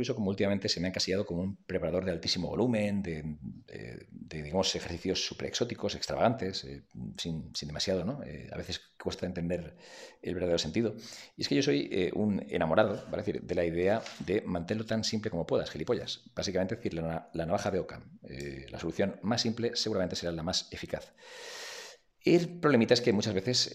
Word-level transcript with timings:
curioso 0.00 0.14
como 0.14 0.30
últimamente 0.30 0.70
se 0.70 0.80
me 0.80 0.86
ha 0.86 0.88
encasillado 0.88 1.26
como 1.26 1.42
un 1.42 1.56
preparador 1.56 2.06
de 2.06 2.10
altísimo 2.10 2.48
volumen, 2.48 3.02
de, 3.02 3.22
digamos, 4.30 4.74
ejercicios 4.74 5.22
súper 5.26 5.48
exóticos, 5.48 5.94
extravagantes, 5.94 6.64
eh, 6.64 6.84
sin, 7.18 7.52
demasiado, 7.60 8.06
¿no? 8.06 8.22
Eh, 8.24 8.48
a 8.50 8.56
veces 8.56 8.80
cuesta 8.98 9.26
entender 9.26 9.76
el 10.22 10.32
verdadero 10.32 10.58
sentido. 10.58 10.94
Y 11.36 11.42
es 11.42 11.48
que 11.48 11.54
yo 11.54 11.62
soy 11.62 11.90
eh, 11.92 12.12
un 12.14 12.42
enamorado, 12.48 13.04
¿vale? 13.10 13.18
decir, 13.18 13.42
de 13.42 13.54
la 13.54 13.66
idea 13.66 14.02
de 14.20 14.40
mantenerlo 14.40 14.86
tan 14.86 15.04
simple 15.04 15.30
como 15.30 15.46
puedas, 15.46 15.70
gilipollas. 15.70 16.22
Básicamente, 16.34 16.76
decir, 16.76 16.94
la, 16.94 17.28
la 17.34 17.44
navaja 17.44 17.70
de 17.70 17.80
Ockham. 17.80 18.02
la 18.70 18.78
solución 18.78 19.18
más 19.20 19.42
simple 19.42 19.72
seguramente 19.74 20.16
será 20.16 20.32
la 20.32 20.42
más 20.42 20.68
eficaz. 20.72 21.12
El 22.24 22.58
problemita 22.58 22.94
es 22.94 23.02
que 23.02 23.12
muchas 23.12 23.34
veces 23.34 23.74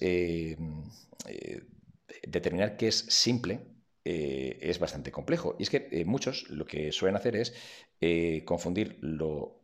determinar 2.24 2.78
qué 2.78 2.88
es 2.88 3.06
simple 3.10 3.75
eh, 4.06 4.60
es 4.62 4.80
bastante 4.80 5.12
complejo. 5.12 5.56
Y 5.60 5.64
es 5.64 5.70
que 5.72 5.88
eh, 5.92 6.06
muchos 6.06 6.50
lo 6.50 6.66
que 6.66 6.92
suelen 6.92 7.16
hacer 7.16 7.36
es 7.36 7.56
eh, 8.00 8.44
confundir 8.46 8.98
lo, 9.02 9.64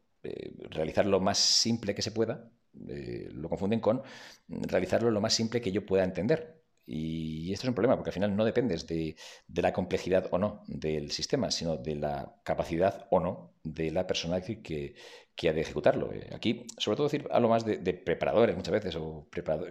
realizar 0.71 1.05
lo 1.05 1.19
más 1.19 1.37
simple 1.37 1.95
que 1.95 2.01
se 2.01 2.11
pueda, 2.11 2.51
lo 2.73 3.49
confunden 3.49 3.79
con 3.79 4.01
realizarlo 4.47 5.11
lo 5.11 5.21
más 5.21 5.33
simple 5.33 5.61
que 5.61 5.71
yo 5.71 5.85
pueda 5.85 6.03
entender. 6.03 6.60
Y 6.85 7.53
esto 7.53 7.65
es 7.65 7.69
un 7.69 7.75
problema, 7.75 7.95
porque 7.95 8.09
al 8.09 8.13
final 8.13 8.35
no 8.35 8.43
dependes 8.43 8.87
de, 8.87 9.15
la 9.47 9.71
complejidad 9.71 10.27
o 10.31 10.37
no 10.37 10.63
del 10.67 11.11
sistema, 11.11 11.51
sino 11.51 11.77
de 11.77 11.95
la 11.95 12.35
capacidad 12.43 13.07
o 13.11 13.19
no 13.19 13.53
de 13.63 13.91
la 13.91 14.07
persona 14.07 14.41
que, 14.41 14.95
que 15.35 15.49
ha 15.49 15.53
de 15.53 15.61
ejecutarlo. 15.61 16.11
Aquí, 16.35 16.67
sobre 16.77 16.97
todo, 16.97 17.07
decir 17.07 17.27
algo 17.31 17.49
más 17.49 17.65
de, 17.65 17.93
preparadores 17.93 18.55
muchas 18.55 18.73
veces, 18.73 18.95
o 18.95 19.27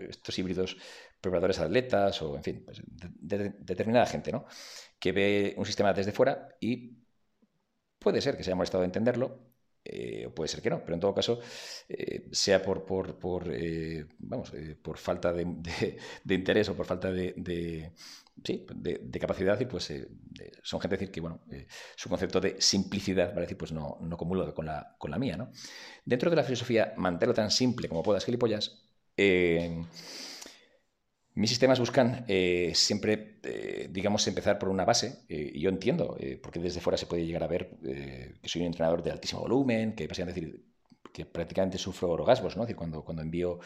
estos 0.09 0.39
híbridos 0.39 0.77
preparadores 1.21 1.59
atletas, 1.59 2.21
o 2.23 2.37
en 2.37 2.43
fin, 2.43 2.65
pues, 2.65 2.83
de, 2.87 3.51
determinada 3.61 4.07
gente, 4.07 4.33
¿no? 4.33 4.47
Que 4.99 5.13
ve 5.13 5.55
un 5.57 5.67
sistema 5.67 5.93
desde 5.93 6.13
fuera 6.13 6.49
y 6.61 6.99
puede 7.99 8.21
ser 8.21 8.37
que 8.37 8.43
se 8.43 8.51
haya 8.51 8.57
molestado 8.57 8.83
de 8.83 8.87
entenderlo, 8.87 9.50
eh, 9.85 10.29
puede 10.35 10.49
ser 10.49 10.61
que 10.61 10.71
no, 10.71 10.85
pero 10.85 10.95
en 10.95 11.01
todo 11.01 11.15
caso, 11.15 11.41
eh, 11.89 12.29
sea 12.33 12.63
por, 12.63 12.85
por, 12.85 13.19
por 13.19 13.51
eh, 13.51 14.07
vamos, 14.19 14.53
por 14.83 14.99
falta 14.99 15.33
de, 15.33 15.45
interés 16.29 16.69
o 16.69 16.77
por 16.77 16.87
falta 16.87 17.11
de, 17.11 17.35
de, 17.37 19.19
capacidad, 19.21 19.59
y 19.61 19.67
pues 19.67 19.93
son 20.63 20.81
gente 20.81 20.97
decir 20.97 21.11
que 21.11 21.21
bueno, 21.21 21.41
su 21.97 22.09
concepto 22.09 22.41
de 22.41 22.61
simplicidad, 22.61 23.29
¿vale? 23.31 23.43
decir, 23.43 23.57
pues 23.57 23.73
no, 23.73 23.99
no 24.01 24.17
comulga 24.17 24.53
con 24.55 24.67
la, 24.67 24.97
con 24.99 25.11
la 25.11 25.19
mía. 25.19 25.37
¿no? 25.37 25.51
Dentro 26.05 26.31
de 26.31 26.37
la 26.37 26.45
filosofía, 26.45 26.93
mantenerlo 26.97 27.35
tan 27.35 27.51
simple 27.51 27.89
como 27.89 28.03
puedas, 28.03 28.25
gilipollas, 28.25 28.85
mis 31.41 31.49
sistemas 31.49 31.81
buscan 31.81 32.27
eh, 32.29 32.73
siempre, 32.75 33.39
eh, 33.43 33.89
digamos, 33.91 34.27
empezar 34.27 34.59
por 34.59 34.69
una 34.69 34.85
base, 34.85 35.25
eh, 35.27 35.53
y 35.55 35.61
yo 35.61 35.71
entiendo, 35.71 36.19
porque 36.43 36.61
desde 36.61 36.81
fuera 36.81 36.99
se 36.99 37.07
puede 37.07 37.25
llegar 37.25 37.43
a 37.43 37.47
ver 37.47 37.79
que 37.81 38.49
soy 38.49 38.61
un 38.61 38.67
entrenador 38.67 39.03
de 39.03 39.11
altísimo 39.11 39.41
volumen, 39.41 39.95
que 39.95 40.07
básicamente 40.07 40.39
decir 40.39 40.65
que 41.15 41.25
prácticamente 41.25 41.79
sufro 41.79 42.11
orgasmos, 42.11 42.57
¿no? 42.57 42.63
decir, 42.65 42.77
cuando, 42.77 43.03
cuando 43.03 43.23
envío 43.23 43.59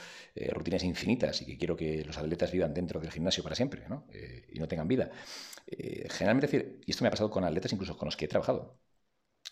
rutinas 0.53 0.85
infinitas 0.85 1.43
y 1.43 1.47
que 1.47 1.59
quiero 1.59 1.77
que 1.77 2.05
los 2.05 2.17
atletas 2.17 2.53
vivan 2.53 2.73
dentro 2.73 3.01
del 3.01 3.11
gimnasio 3.11 3.43
para 3.43 3.57
siempre 3.57 3.87
¿no? 3.89 4.07
y 4.53 4.59
no 4.59 4.69
tengan 4.69 4.87
vida. 4.87 5.11
generalmente, 5.67 6.47
decir, 6.47 6.81
y 6.87 6.91
esto 6.93 7.03
me 7.03 7.09
ha 7.09 7.11
pasado 7.11 7.29
con 7.29 7.45
atletas 7.45 7.73
incluso 7.73 7.99
con 7.99 8.07
los 8.07 8.17
que 8.17 8.27
he 8.27 8.29
trabajado, 8.29 8.79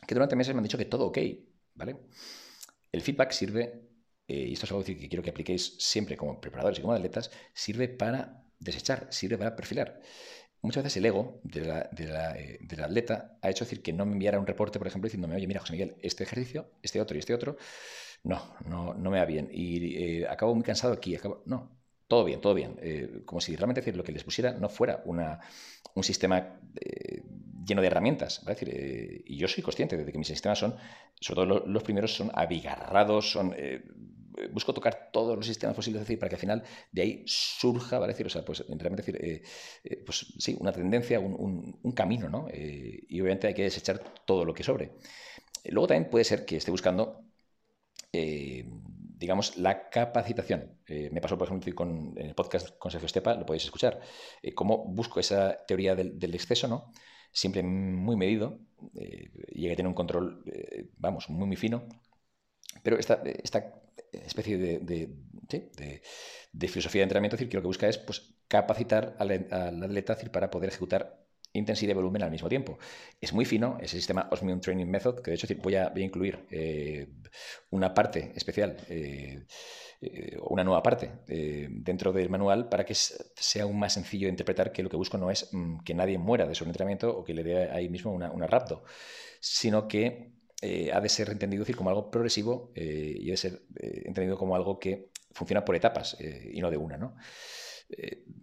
que 0.06 0.14
durante 0.14 0.36
meses 0.36 0.54
me 0.54 0.58
han 0.58 0.64
dicho 0.64 0.78
que 0.78 0.84
todo 0.84 1.06
ok, 1.06 1.18
¿vale? 1.74 1.96
El 2.92 3.02
feedback 3.02 3.32
sirve 3.32 3.91
eh, 4.28 4.46
y 4.48 4.52
esto 4.52 4.66
es 4.66 4.72
algo 4.72 4.84
que 4.84 4.96
quiero 4.96 5.22
que 5.22 5.30
apliquéis 5.30 5.76
siempre 5.78 6.16
como 6.16 6.40
preparadores 6.40 6.78
y 6.78 6.82
como 6.82 6.94
atletas, 6.94 7.30
sirve 7.52 7.88
para 7.88 8.44
desechar, 8.58 9.08
sirve 9.10 9.38
para 9.38 9.56
perfilar. 9.56 10.00
Muchas 10.62 10.84
veces 10.84 10.98
el 10.98 11.06
ego 11.06 11.40
de 11.42 11.64
la, 11.64 11.90
eh, 12.36 12.58
del 12.60 12.82
atleta 12.84 13.36
ha 13.42 13.50
hecho 13.50 13.64
decir 13.64 13.82
que 13.82 13.92
no 13.92 14.06
me 14.06 14.12
enviara 14.12 14.38
un 14.38 14.46
reporte, 14.46 14.78
por 14.78 14.86
ejemplo, 14.86 15.08
diciéndome, 15.08 15.34
oye, 15.34 15.46
mira, 15.48 15.60
José 15.60 15.72
Miguel, 15.72 15.96
este 16.02 16.24
ejercicio, 16.24 16.70
este 16.82 17.00
otro 17.00 17.16
y 17.16 17.20
este 17.20 17.34
otro, 17.34 17.56
no, 18.22 18.54
no, 18.66 18.94
no 18.94 19.10
me 19.10 19.18
va 19.18 19.24
bien. 19.24 19.48
Y 19.52 19.96
eh, 19.96 20.28
acabo 20.28 20.54
muy 20.54 20.64
cansado 20.64 20.92
aquí, 20.92 21.16
acabo... 21.16 21.42
No, 21.46 21.78
todo 22.06 22.24
bien, 22.24 22.40
todo 22.42 22.52
bien. 22.52 23.22
como 23.24 23.40
si 23.40 23.56
realmente 23.56 23.80
decir, 23.80 23.96
lo 23.96 24.04
que 24.04 24.12
les 24.12 24.22
pusiera 24.22 24.52
no 24.52 24.68
fuera 24.68 25.02
una, 25.06 25.40
un 25.94 26.04
sistema 26.04 26.60
lleno 27.64 27.80
de 27.80 27.86
herramientas. 27.86 28.44
decir, 28.44 29.22
y 29.26 29.36
yo 29.36 29.48
soy 29.48 29.62
consciente 29.62 29.96
de 29.96 30.12
que 30.12 30.18
mis 30.18 30.28
sistemas 30.28 30.58
son, 30.58 30.76
sobre 31.20 31.46
todo 31.46 31.66
los, 31.66 31.82
primeros, 31.82 32.14
son 32.14 32.30
abigarrados, 32.34 33.30
son 33.30 33.54
busco 34.50 34.72
tocar 34.72 35.10
todos 35.12 35.36
los 35.36 35.46
sistemas 35.46 35.76
posibles, 35.76 36.02
decir, 36.02 36.18
para 36.18 36.28
que 36.28 36.36
al 36.36 36.40
final 36.40 36.62
de 36.90 37.02
ahí 37.02 37.22
surja, 37.26 37.98
¿vale? 37.98 38.12
Decir, 38.12 38.26
o 38.26 38.30
sea, 38.30 38.44
pues 38.44 38.64
realmente 38.68 39.02
decir, 39.02 39.18
eh, 39.22 39.42
eh, 39.84 40.02
pues 40.04 40.26
sí, 40.38 40.56
una 40.60 40.72
tendencia, 40.72 41.20
un, 41.20 41.92
camino, 41.94 42.28
¿no? 42.28 42.48
Eh, 42.50 43.04
y 43.08 43.20
obviamente 43.20 43.46
hay 43.48 43.54
que 43.54 43.62
desechar 43.62 44.02
todo 44.24 44.44
lo 44.44 44.54
que 44.54 44.62
sobre. 44.62 44.92
Luego 45.64 45.88
también 45.88 46.10
puede 46.10 46.24
ser 46.24 46.44
que 46.44 46.56
esté 46.56 46.70
buscando, 46.70 47.24
digamos, 48.12 49.56
la 49.56 49.88
capacitación. 49.88 50.78
me 50.88 51.20
pasó, 51.20 51.38
por 51.38 51.48
ejemplo, 51.48 51.74
con, 51.74 52.14
en 52.16 52.26
el 52.26 52.34
podcast 52.34 52.76
con 52.78 52.90
Sergio 52.90 53.06
Estepa, 53.06 53.34
lo 53.34 53.46
podéis 53.46 53.64
escuchar, 53.64 54.00
cómo 54.54 54.84
busco 54.86 55.20
esa 55.20 55.56
teoría 55.66 55.94
del 55.94 56.34
exceso, 56.34 56.66
¿no? 56.68 56.92
Siempre 57.32 57.62
muy 57.62 58.16
medido, 58.16 58.58
y 58.94 59.64
hay 59.64 59.70
que 59.70 59.76
tener 59.76 59.88
un 59.88 59.94
control, 59.94 60.44
vamos, 60.98 61.30
muy, 61.30 61.46
muy 61.46 61.56
fino, 61.56 61.84
pero 62.82 62.98
esta, 62.98 63.22
esta 63.42 63.82
especie 64.12 64.58
de, 64.58 65.08
de, 66.52 66.68
filosofía 66.68 67.00
de 67.00 67.04
entrenamiento, 67.04 67.36
decir, 67.36 67.48
que 67.48 67.56
lo 67.56 67.62
que 67.62 67.68
busca 67.68 67.88
es 67.88 67.98
pues, 67.98 68.34
capacitar 68.48 69.16
al, 69.18 69.30
atleta 69.82 70.16
para 70.30 70.50
poder 70.50 70.70
ejecutar 70.70 71.21
intensidad 71.52 71.92
y 71.92 71.94
volumen 71.94 72.22
al 72.22 72.30
mismo 72.30 72.48
tiempo. 72.48 72.78
Es 73.20 73.32
muy 73.32 73.44
fino 73.44 73.78
ese 73.80 73.96
sistema 73.96 74.28
Osmium 74.30 74.60
Training 74.60 74.86
Method, 74.86 75.20
que 75.20 75.30
de 75.30 75.34
hecho 75.36 75.46
voy, 75.62 75.76
a, 75.76 75.92
incluir 75.96 76.46
eh, 76.50 77.08
una 77.70 77.92
parte 77.94 78.32
especial, 78.34 78.76
eh, 78.88 79.44
eh, 80.00 80.36
una 80.48 80.64
nueva 80.64 80.82
parte 80.82 81.10
dentro 81.26 82.12
del 82.12 82.28
manual 82.28 82.68
para 82.68 82.84
que 82.84 82.94
sea 82.94 83.62
aún 83.62 83.78
más 83.78 83.92
sencillo 83.92 84.26
de 84.26 84.30
interpretar 84.30 84.72
que 84.72 84.82
lo 84.82 84.90
que 84.90 84.96
busco 84.96 85.18
no 85.18 85.30
es 85.30 85.48
mm, 85.52 85.80
que 85.80 85.94
nadie 85.94 86.18
muera 86.18 86.46
de 86.46 86.54
su 86.54 86.64
entrenamiento 86.64 87.16
o 87.16 87.24
que 87.24 87.34
le 87.34 87.44
dé 87.44 87.70
ahí 87.70 87.88
mismo 87.88 88.12
una, 88.12 88.30
una 88.32 88.46
rapto, 88.46 88.82
sino 89.40 89.86
que 89.88 90.32
eh, 90.64 90.92
ha 90.92 91.00
de 91.00 91.08
ser 91.08 91.28
entendido 91.28 91.62
decir, 91.62 91.74
como 91.74 91.90
algo 91.90 92.08
progresivo 92.08 92.70
eh, 92.76 93.16
y 93.18 93.28
ha 93.30 93.32
de 93.32 93.36
ser 93.36 93.62
eh, 93.80 94.02
entendido 94.04 94.38
como 94.38 94.54
algo 94.54 94.78
que 94.78 95.10
funciona 95.32 95.64
por 95.64 95.74
etapas 95.74 96.16
y 96.20 96.60
no 96.60 96.70
de 96.70 96.76
una. 96.76 96.96
¿no? 96.96 97.16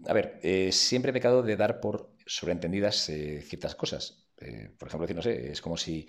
A 0.05 0.13
ver, 0.13 0.39
siempre 0.71 1.11
he 1.11 1.13
pecado 1.13 1.43
de 1.43 1.55
dar 1.55 1.79
por 1.79 2.11
sobreentendidas 2.25 3.11
ciertas 3.43 3.75
cosas. 3.75 4.25
por 4.77 4.87
ejemplo, 4.87 5.21
es 5.31 5.61
como 5.61 5.77
si 5.77 6.07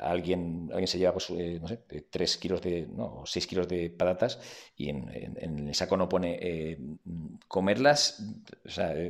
alguien, 0.00 0.68
alguien 0.70 0.86
se 0.86 0.98
lleva, 0.98 1.12
pues, 1.12 1.30
no 1.30 1.68
sé, 1.68 1.78
3 2.10 2.36
kilos 2.36 2.62
de, 2.62 2.86
no, 2.86 3.22
6 3.24 3.46
kilos 3.46 3.68
de 3.68 3.90
patatas 3.90 4.38
y 4.76 4.90
en, 4.90 5.68
el 5.68 5.74
saco 5.74 5.96
no 5.96 6.08
pone 6.08 6.78
comerlas, 7.48 8.22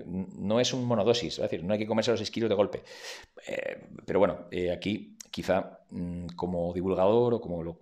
no 0.07 0.61
es 0.61 0.73
un 0.73 0.85
monodosis, 0.85 1.35
es 1.35 1.43
decir, 1.43 1.65
no 1.65 1.73
hay 1.73 1.79
que 1.79 1.87
comerse 1.87 2.11
los 2.11 2.21
6 2.21 2.31
kilos 2.31 2.49
de 2.49 2.57
golpe. 2.57 2.83
pero 4.07 4.19
bueno, 4.19 4.47
aquí 4.73 5.19
quizá 5.31 5.81
mm, 5.91 6.29
como 6.35 6.73
divulgador 6.73 7.35
o 7.35 7.41
como, 7.41 7.63
lo, 7.63 7.79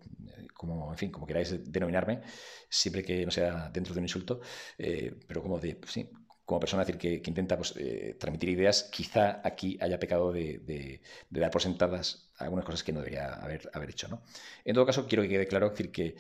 como, 0.57 0.91
en 0.91 0.99
fin, 0.99 1.11
como 1.11 1.27
queráis 1.27 1.55
denominarme, 1.71 2.23
siempre 2.69 3.05
que 3.05 3.25
no 3.25 3.31
sea 3.31 3.71
dentro 3.71 3.95
de 3.95 4.01
un 4.01 4.05
insulto, 4.05 4.41
eh, 4.79 5.15
pero 5.27 5.43
como 5.43 5.59
de, 5.61 5.81
sí, 5.87 6.11
como 6.45 6.61
persona 6.61 6.85
decir 6.85 6.99
que, 6.99 7.23
intenta 7.27 7.57
pues, 7.57 7.75
eh, 7.77 8.17
transmitir 8.19 8.51
ideas, 8.51 8.85
quizá 8.85 9.41
aquí 9.45 9.77
haya 9.81 9.99
pecado 9.99 10.33
de, 10.33 11.01
dar 11.31 11.51
por 11.51 11.63
sentadas 11.63 12.31
algunas 12.39 12.65
cosas 12.65 12.83
que 12.83 12.93
no 12.93 13.01
debería 13.01 13.35
haber, 13.35 13.69
haber 13.73 13.91
hecho. 13.91 14.09
¿no? 14.09 14.23
En 14.65 14.75
todo 14.75 14.87
caso, 14.87 15.07
quiero 15.07 15.23
que 15.23 15.29
quede 15.29 15.47
claro 15.47 15.71
decir 15.71 15.91
que 15.91 16.17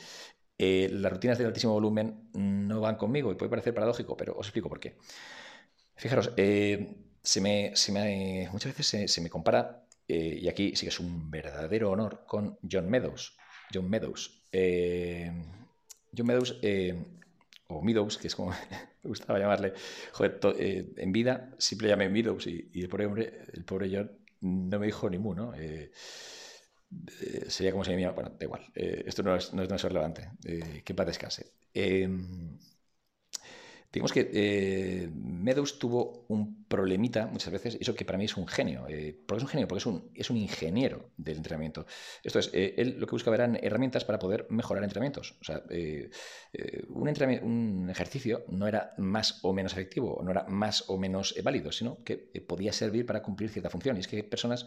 eh, 0.58 0.88
las 0.92 1.12
rutinas 1.12 1.38
de 1.38 1.44
altísimo 1.44 1.72
volumen 1.74 2.30
no 2.34 2.80
van 2.80 2.96
conmigo 2.96 3.30
y 3.32 3.36
puede 3.36 3.50
parecer 3.50 3.74
paradójico, 3.74 4.16
pero 4.16 4.36
os 4.36 4.46
explico 4.46 4.68
por 4.68 4.80
qué. 4.80 4.96
Fijaros, 5.94 6.32
se 6.36 7.40
me, 7.40 7.72
se 7.74 7.92
me, 7.92 8.48
muchas 8.52 8.76
veces 8.76 9.10
se 9.10 9.20
me 9.20 9.30
compara 9.30 9.84
y 10.08 10.48
aquí 10.48 10.76
sí 10.76 10.86
que 10.86 10.90
es 10.90 11.00
un 11.00 11.30
verdadero 11.30 11.90
honor 11.90 12.24
con 12.26 12.58
John 12.70 12.88
Meadows. 12.88 13.36
John 13.72 13.88
Meadows. 13.88 14.42
Eh, 14.52 15.32
John 16.16 16.26
Meadows, 16.26 16.58
eh, 16.62 16.94
o 17.68 17.82
Meadows, 17.82 18.18
que 18.18 18.28
es 18.28 18.34
como 18.34 18.50
me 19.02 19.08
gustaba 19.08 19.38
llamarle. 19.38 19.72
Joder, 20.12 20.40
en 20.96 21.12
vida 21.12 21.54
siempre 21.58 21.88
llamé 21.88 22.08
Meadows 22.08 22.46
y, 22.46 22.70
el 22.74 22.88
pobre 22.88 23.06
hombre, 23.06 23.42
el 23.52 23.64
pobre 23.64 23.90
John, 23.92 24.10
no 24.40 24.78
me 24.78 24.86
dijo 24.86 25.10
ni 25.10 25.18
mu, 25.18 25.34
¿no? 25.34 25.52
sería 27.48 27.72
como 27.72 27.84
si 27.84 27.90
me 27.90 28.00
llamaba. 28.00 28.14
Bueno, 28.14 28.36
da 28.38 28.44
igual. 28.44 28.66
esto 28.74 29.22
no 29.22 29.34
es, 29.34 29.52
no, 29.52 29.62
es, 29.62 29.82
relevante. 29.82 30.30
que 30.84 30.94
paz 30.94 31.06
descanse. 31.06 31.52
Digamos 33.92 34.12
que 34.12 34.30
eh, 34.32 35.10
Meadows 35.14 35.78
tuvo 35.78 36.24
un 36.28 36.64
problemita 36.66 37.26
muchas 37.26 37.52
veces, 37.52 37.78
eso 37.80 37.94
que 37.94 38.04
para 38.04 38.18
mí 38.18 38.24
es 38.24 38.36
un 38.36 38.46
genio. 38.46 38.86
Eh, 38.88 39.18
¿Por 39.26 39.36
qué 39.36 39.38
es 39.38 39.42
un 39.44 39.48
genio? 39.48 39.68
Porque 39.68 39.78
es 39.78 39.86
un, 39.86 40.10
es 40.14 40.30
un 40.30 40.36
ingeniero 40.36 41.10
del 41.16 41.38
entrenamiento. 41.38 41.86
Esto 42.22 42.38
es, 42.38 42.50
eh, 42.52 42.74
él 42.76 42.96
lo 42.98 43.06
que 43.06 43.12
buscaba 43.12 43.36
eran 43.36 43.58
herramientas 43.62 44.04
para 44.04 44.18
poder 44.18 44.46
mejorar 44.50 44.82
entrenamientos. 44.82 45.36
O 45.40 45.44
sea, 45.44 45.62
eh, 45.70 46.10
un, 46.88 47.08
un, 47.08 47.90
ejercicio 47.90 48.44
no 48.48 48.66
era 48.66 48.94
más 48.98 49.40
o 49.42 49.52
menos 49.52 49.72
efectivo, 49.72 50.20
no 50.22 50.30
era 50.30 50.44
más 50.48 50.84
o 50.88 50.98
menos 50.98 51.34
válido, 51.42 51.72
sino 51.72 52.02
que 52.04 52.16
podía 52.46 52.72
servir 52.72 53.06
para 53.06 53.22
cumplir 53.22 53.50
cierta 53.50 53.70
función. 53.70 53.96
Y 53.96 54.00
es 54.00 54.08
que 54.08 54.16
hay 54.16 54.22
personas 54.22 54.66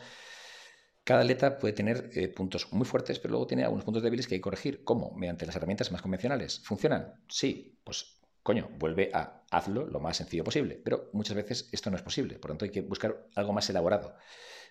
cada 1.03 1.21
atleta 1.21 1.57
puede 1.57 1.73
tener 1.73 2.11
puntos 2.35 2.71
muy 2.71 2.85
fuertes, 2.85 3.17
pero 3.17 3.31
luego 3.31 3.47
tiene 3.47 3.63
algunos 3.63 3.83
puntos 3.83 4.03
débiles 4.03 4.27
que 4.27 4.35
hay 4.35 4.39
que 4.39 4.43
corregir. 4.43 4.83
¿Cómo? 4.83 5.11
Mediante 5.15 5.45
las 5.45 5.55
herramientas 5.55 5.91
más 5.91 6.03
convencionales. 6.03 6.61
¿Funcionan? 6.63 7.13
Sí, 7.27 7.79
pues 7.83 8.18
coño, 8.49 8.67
vuelve 8.79 9.11
a 9.13 9.43
hazlo 9.51 9.85
lo 9.85 9.99
más 9.99 10.17
sencillo 10.17 10.43
posible. 10.43 10.81
Pero 10.83 11.11
muchas 11.13 11.35
veces 11.35 11.69
esto 11.71 11.91
no 11.91 11.97
es 11.97 12.01
posible, 12.01 12.39
por 12.39 12.49
lo 12.49 12.53
tanto 12.53 12.65
hay 12.65 12.71
que 12.71 12.81
buscar 12.81 13.27
algo 13.35 13.53
más 13.53 13.69
elaborado. 13.69 14.15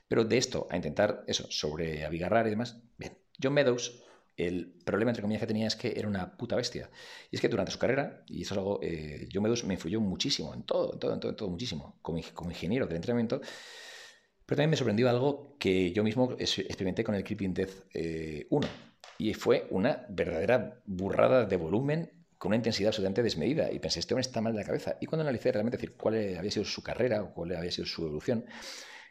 Pero 0.09 0.25
de 0.25 0.37
esto 0.37 0.67
a 0.69 0.75
intentar 0.75 1.23
eso, 1.29 1.47
sobre 1.49 2.05
abigarrar 2.05 2.49
y 2.49 2.51
demás, 2.51 2.83
bien. 2.97 3.17
John 3.41 3.55
Meadows, 3.55 4.03
el 4.37 4.67
problema 4.85 5.13
entre 5.13 5.23
comillas 5.23 5.43
que 5.43 5.47
tenía 5.47 5.69
es 5.69 5.77
que 5.77 5.93
era 5.97 6.09
una 6.09 6.37
puta 6.37 6.57
bestia. 6.57 6.91
Y 7.31 7.37
es 7.37 7.41
que 7.41 7.49
durante 7.49 7.71
su 7.71 7.79
carrera, 7.79 8.25
y 8.27 8.43
eso 8.43 8.55
es 8.55 8.59
algo, 8.59 8.81
eh, 8.83 9.29
John 9.33 9.45
Meadows 9.45 9.63
me 9.63 9.75
influyó 9.75 10.01
muchísimo, 10.01 10.53
en 10.55 10.65
todo, 10.65 10.95
en 10.95 10.99
todo, 10.99 11.15
en 11.15 11.21
todo, 11.21 11.31
en 11.31 11.37
todo 11.37 11.49
muchísimo, 11.49 12.01
como, 12.03 12.21
como 12.35 12.51
ingeniero 12.51 12.89
del 12.89 12.97
entrenamiento. 12.97 13.41
Pero 14.45 14.57
también 14.57 14.71
me 14.71 14.77
sorprendió 14.77 15.09
algo 15.09 15.57
que 15.57 15.93
yo 15.93 16.03
mismo 16.03 16.33
experimenté 16.33 17.05
con 17.05 17.15
el 17.15 17.23
Creeping 17.23 17.55
Death 17.55 17.85
1. 18.51 18.67
Eh, 18.67 18.71
y 19.19 19.35
fue 19.35 19.69
una 19.71 20.05
verdadera 20.09 20.81
burrada 20.85 21.45
de 21.45 21.57
volumen 21.57 22.18
con 22.39 22.51
una 22.51 22.57
intensidad 22.57 22.89
absolutamente 22.89 23.23
desmedida. 23.23 23.71
Y 23.73 23.79
pensé, 23.81 24.01
este 24.01 24.15
hombre 24.15 24.23
está 24.23 24.41
mal 24.41 24.53
de 24.53 24.61
la 24.61 24.67
cabeza. 24.67 24.97
Y 25.01 25.07
cuando 25.07 25.23
analicé 25.23 25.53
realmente 25.53 25.77
decir, 25.77 25.97
cuál 25.97 26.15
había 26.39 26.51
sido 26.51 26.65
su 26.65 26.83
carrera 26.83 27.23
o 27.23 27.35
cuál 27.35 27.55
había 27.57 27.71
sido 27.71 27.87
su 27.87 28.03
evolución, 28.03 28.47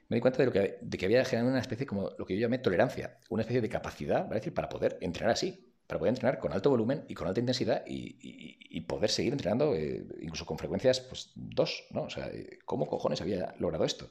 me 0.09 0.15
di 0.15 0.21
cuenta 0.21 0.39
de, 0.39 0.45
lo 0.45 0.51
que, 0.51 0.77
de 0.81 0.97
que 0.97 1.05
había 1.05 1.23
generado 1.25 1.51
una 1.51 1.59
especie 1.59 1.85
como 1.85 2.11
lo 2.17 2.25
que 2.25 2.35
yo 2.35 2.41
llamé 2.41 2.59
tolerancia, 2.59 3.19
una 3.29 3.41
especie 3.41 3.61
de 3.61 3.69
capacidad 3.69 4.25
decir, 4.25 4.53
para 4.53 4.69
poder 4.69 4.97
entrenar 5.01 5.33
así, 5.33 5.73
para 5.85 5.99
poder 5.99 6.13
entrenar 6.13 6.39
con 6.39 6.53
alto 6.53 6.69
volumen 6.69 7.05
y 7.07 7.13
con 7.13 7.27
alta 7.27 7.39
intensidad 7.39 7.83
y, 7.85 8.81
poder 8.87 9.09
seguir 9.09 9.33
entrenando 9.33 9.75
eh, 9.75 10.05
incluso 10.21 10.45
con 10.45 10.57
frecuencias 10.57 11.01
pues, 11.01 11.31
dos. 11.35 11.87
¿no? 11.91 12.03
O 12.03 12.09
sea, 12.09 12.31
¿cómo 12.63 12.87
cojones 12.87 13.19
había 13.19 13.53
logrado 13.59 13.83
esto? 13.83 14.09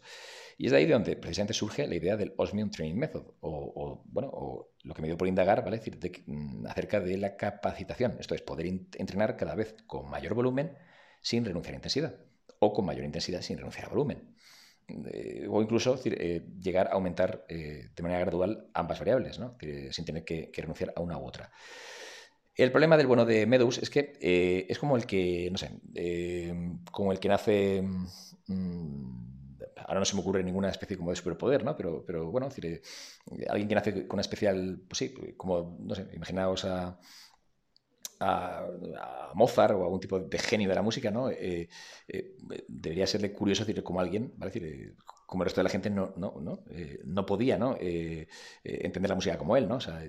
Y 0.59 0.67
es 0.67 0.73
de 0.73 0.79
ahí 0.79 0.87
de 0.87 0.95
donde 0.95 1.17
precisamente 1.17 1.53
surge 1.53 1.87
la 1.87 1.95
idea 1.97 2.17
del 2.17 2.33
Osmium 2.39 2.71
Training 2.71 2.97
Method, 2.97 3.25
o, 3.41 4.03
bueno, 4.07 4.31
o 4.33 4.71
lo 4.85 4.95
que 4.95 5.03
me 5.03 5.09
dio 5.09 5.19
por 5.19 5.29
indagar, 5.29 5.63
¿vale? 5.63 5.79
decir, 5.79 5.99
mm, 6.27 6.67
acerca 6.67 7.01
de 7.01 7.19
la 7.19 7.37
capacitación. 7.37 8.17
Esto 8.19 8.35
es 8.35 8.43
poder 8.43 8.67
entrenar 8.67 9.37
cada 9.37 9.55
vez 9.55 9.77
con 9.87 10.09
mayor 10.09 10.35
volumen 10.35 10.73
sin 11.21 11.45
renunciar 11.45 11.75
a 11.75 11.77
intensidad, 11.77 12.17
o 12.59 12.73
con 12.73 12.87
mayor 12.87 13.05
intensidad 13.05 13.43
sin 13.43 13.59
renunciar 13.59 13.87
a 13.87 13.91
volumen. 13.91 14.35
Eh, 14.89 15.47
o 15.51 15.61
incluso 15.63 15.99
eh, 16.05 16.43
llegar 16.61 16.87
a 16.87 16.93
aumentar 16.93 17.45
eh, 17.49 17.89
de 17.95 18.03
manera 18.03 18.21
gradual 18.21 18.69
ambas 18.73 19.01
variables, 19.01 19.39
¿no? 19.39 19.57
sin 19.91 20.05
tener 20.05 20.25
que, 20.25 20.51
renunciar 20.55 20.93
a 20.95 21.01
una 21.01 21.19
u 21.19 21.27
otra. 21.27 21.51
El 22.55 22.71
problema 22.71 22.97
del 22.97 23.07
bueno 23.07 23.27
de 23.27 23.47
Meadows 23.47 23.79
es 23.79 23.91
que 23.91 24.67
es 24.69 24.79
como 24.79 24.97
el 24.97 25.05
que, 25.05 25.51
no 25.51 25.59
sé, 25.59 25.71
como 26.91 27.13
el 27.13 27.21
que 27.21 27.29
nace... 27.29 27.83
Mm, 28.47 29.36
ahora 29.77 30.01
no 30.01 30.05
se 30.07 30.15
me 30.15 30.23
ocurre 30.23 30.43
ninguna 30.43 30.71
especie 30.71 30.97
como 30.97 31.11
de 31.11 31.17
superpoder, 31.17 31.65
¿no? 31.65 31.77
Pero, 31.77 32.05
pero 32.07 32.31
bueno, 32.31 32.49
decir, 32.49 32.67
eh, 32.67 32.83
alguien 33.49 33.69
que 33.69 33.75
nace 33.75 34.07
con 34.07 34.17
una 34.17 34.23
especial, 34.23 34.81
pues 34.89 34.99
sí, 34.99 35.15
como, 35.37 35.77
no 35.81 35.95
sé, 35.95 36.09
imaginaos 36.15 36.65
a, 36.65 36.99
a, 38.21 38.67
Mozart 39.35 39.75
o 39.75 39.83
a 39.83 39.85
algún 39.85 40.01
tipo 40.01 40.19
de 40.21 40.39
genio 40.39 40.69
de 40.69 40.75
la 40.75 40.83
música, 40.83 41.11
¿no? 41.11 41.31
Eh, 41.31 41.69
eh, 42.09 42.37
debería 42.69 43.07
serle 43.07 43.33
curioso 43.33 43.65
decir 43.65 43.83
como 43.83 44.01
alguien, 44.01 44.33
¿vale? 44.37 44.53
Decir, 44.53 44.97
como 45.27 45.43
el 45.43 45.47
resto 45.47 45.61
de 45.61 45.65
la 45.65 45.71
gente 45.71 45.91
no, 45.91 46.15
no, 46.17 46.35
no, 46.41 46.61
no 47.05 47.27
podía 47.27 47.59
¿no? 47.59 47.77
entender 47.81 49.09
la 49.09 49.17
música 49.17 49.37
como 49.37 49.57
él, 49.57 49.69
¿no? 49.69 49.77
O 49.77 49.81
sea, 49.81 50.01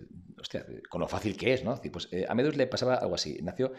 hostia, 0.47 0.65
con 0.89 1.01
lo 1.01 1.07
fácil 1.07 1.35
que 1.37 1.53
es, 1.53 1.63
¿no? 1.63 1.79
Pues, 1.91 2.09
a 2.27 2.33
Medus 2.33 2.55
le 2.55 2.67
pasaba 2.67 2.95
algo 2.95 3.15
así. 3.15 3.39
Nació 3.41 3.71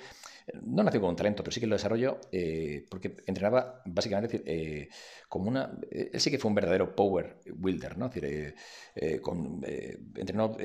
no 0.62 0.82
nació 0.82 1.00
con 1.00 1.10
un 1.10 1.16
talento, 1.16 1.42
pero 1.42 1.52
sí 1.52 1.60
que 1.60 1.66
lo 1.66 1.76
desarrolló 1.76 2.20
eh, 2.32 2.86
porque 2.90 3.16
entrenaba 3.26 3.82
básicamente 3.84 4.42
eh, 4.46 4.88
como 5.28 5.48
una... 5.48 5.78
Eh, 5.90 6.10
él 6.12 6.20
sí 6.20 6.30
que 6.30 6.38
fue 6.38 6.48
un 6.48 6.54
verdadero 6.54 6.94
power 6.94 7.40
wielder, 7.58 7.98
¿no? 7.98 8.06
Es 8.06 8.14
decir, 8.14 8.54
con, 9.20 9.62
entrenó 10.16 10.56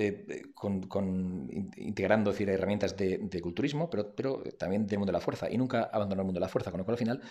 con, 0.55 1.49
integrando 1.77 2.31
decir, 2.31 2.49
herramientas 2.49 2.95
de, 2.97 3.41
culturismo, 3.41 3.89
pero, 3.89 4.15
pero 4.15 4.43
también 4.57 4.87
del 4.87 4.99
mundo 4.99 5.11
de 5.11 5.17
la 5.17 5.21
fuerza, 5.21 5.49
y 5.49 5.57
nunca 5.57 5.89
abandonó 5.91 6.21
el 6.21 6.25
mundo 6.25 6.39
de 6.39 6.45
la 6.45 6.49
fuerza, 6.49 6.71
con 6.71 6.79
lo 6.79 6.85
cual 6.85 6.93
al 6.93 6.99
final, 6.99 7.21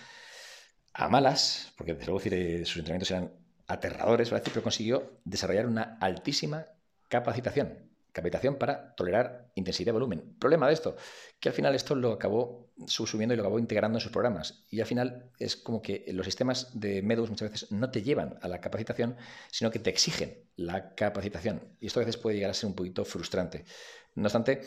a 0.95 1.09
malas, 1.09 1.73
porque 1.77 1.95
desde 1.95 2.07
luego 2.07 2.23
decir, 2.23 2.67
sus 2.67 2.79
entrenamientos 2.79 3.11
eran 3.11 3.33
aterradores, 3.67 4.31
pero 4.31 4.63
consiguió 4.63 5.21
desarrollar 5.25 5.67
una 5.67 5.97
altísima 6.01 6.67
capacitación 7.09 7.92
capacitación 8.13 8.57
para 8.57 8.95
tolerar 8.95 9.51
intensidad 9.55 9.91
y 9.91 9.93
volumen. 9.93 10.37
Problema 10.39 10.67
de 10.67 10.75
esto, 10.75 10.97
que 11.41 11.49
al 11.49 11.55
final 11.55 11.75
esto 11.75 11.95
lo 11.95 12.13
acabó 12.13 12.71
subsumiendo 12.87 13.35
y 13.35 13.37
lo 13.37 13.43
acabó 13.43 13.59
integrando 13.59 13.99
en 13.99 14.03
sus 14.03 14.13
programas. 14.13 14.65
Y 14.71 14.81
al 14.81 14.87
final 14.87 15.31
es 15.39 15.57
como 15.57 15.83
que 15.83 16.05
los 16.13 16.27
sistemas 16.27 16.79
de 16.79 17.03
Medus 17.03 17.31
muchas 17.31 17.51
veces 17.51 17.73
no 17.73 17.91
te 17.91 18.03
llevan 18.03 18.39
a 18.43 18.49
la 18.49 18.61
capacitación, 18.61 19.17
sino 19.51 19.71
que 19.71 19.79
te 19.79 19.91
exigen 19.91 20.45
la 20.57 20.95
capacitación. 20.95 21.77
Y 21.81 21.87
esto 21.87 22.01
a 22.01 22.05
veces 22.05 22.17
puede 22.21 22.37
llegar 22.37 22.51
a 22.51 22.55
ser 22.55 22.69
un 22.69 22.75
poquito 22.75 23.05
frustrante. 23.05 23.65
No 24.15 24.25
obstante, 24.25 24.63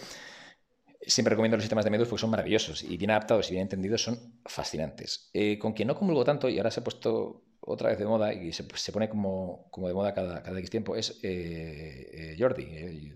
siempre 1.02 1.32
recomiendo 1.32 1.58
los 1.58 1.64
sistemas 1.64 1.86
de 1.86 1.92
Medus 1.92 2.08
porque 2.08 2.22
son 2.22 2.32
maravillosos 2.32 2.84
y 2.84 2.98
bien 2.98 3.12
adaptados 3.12 3.50
y 3.50 3.54
bien 3.54 3.64
entendidos 3.64 4.02
son 4.02 4.42
fascinantes. 4.46 5.30
Eh, 5.34 5.58
con 5.60 5.74
quien 5.74 5.88
no 5.88 5.96
comulgo 5.96 6.24
tanto, 6.24 6.50
y 6.50 6.58
ahora 6.58 6.72
se 6.72 6.80
ha 6.80 6.84
puesto 6.84 7.45
otra 7.66 7.90
vez 7.90 8.00
de 8.00 8.06
moda 8.06 8.34
y 8.34 8.52
se, 8.54 8.64
pone 8.92 9.10
como, 9.10 9.68
como, 9.72 9.88
de 9.88 9.94
moda 9.94 10.14
cada, 10.14 10.42
cada 10.44 10.60
X 10.60 10.70
tiempo, 10.70 10.96
es 10.96 11.20
eh, 11.24 12.10
eh, 12.14 12.36
Jordi. 12.40 12.64
Eh, 12.72 13.16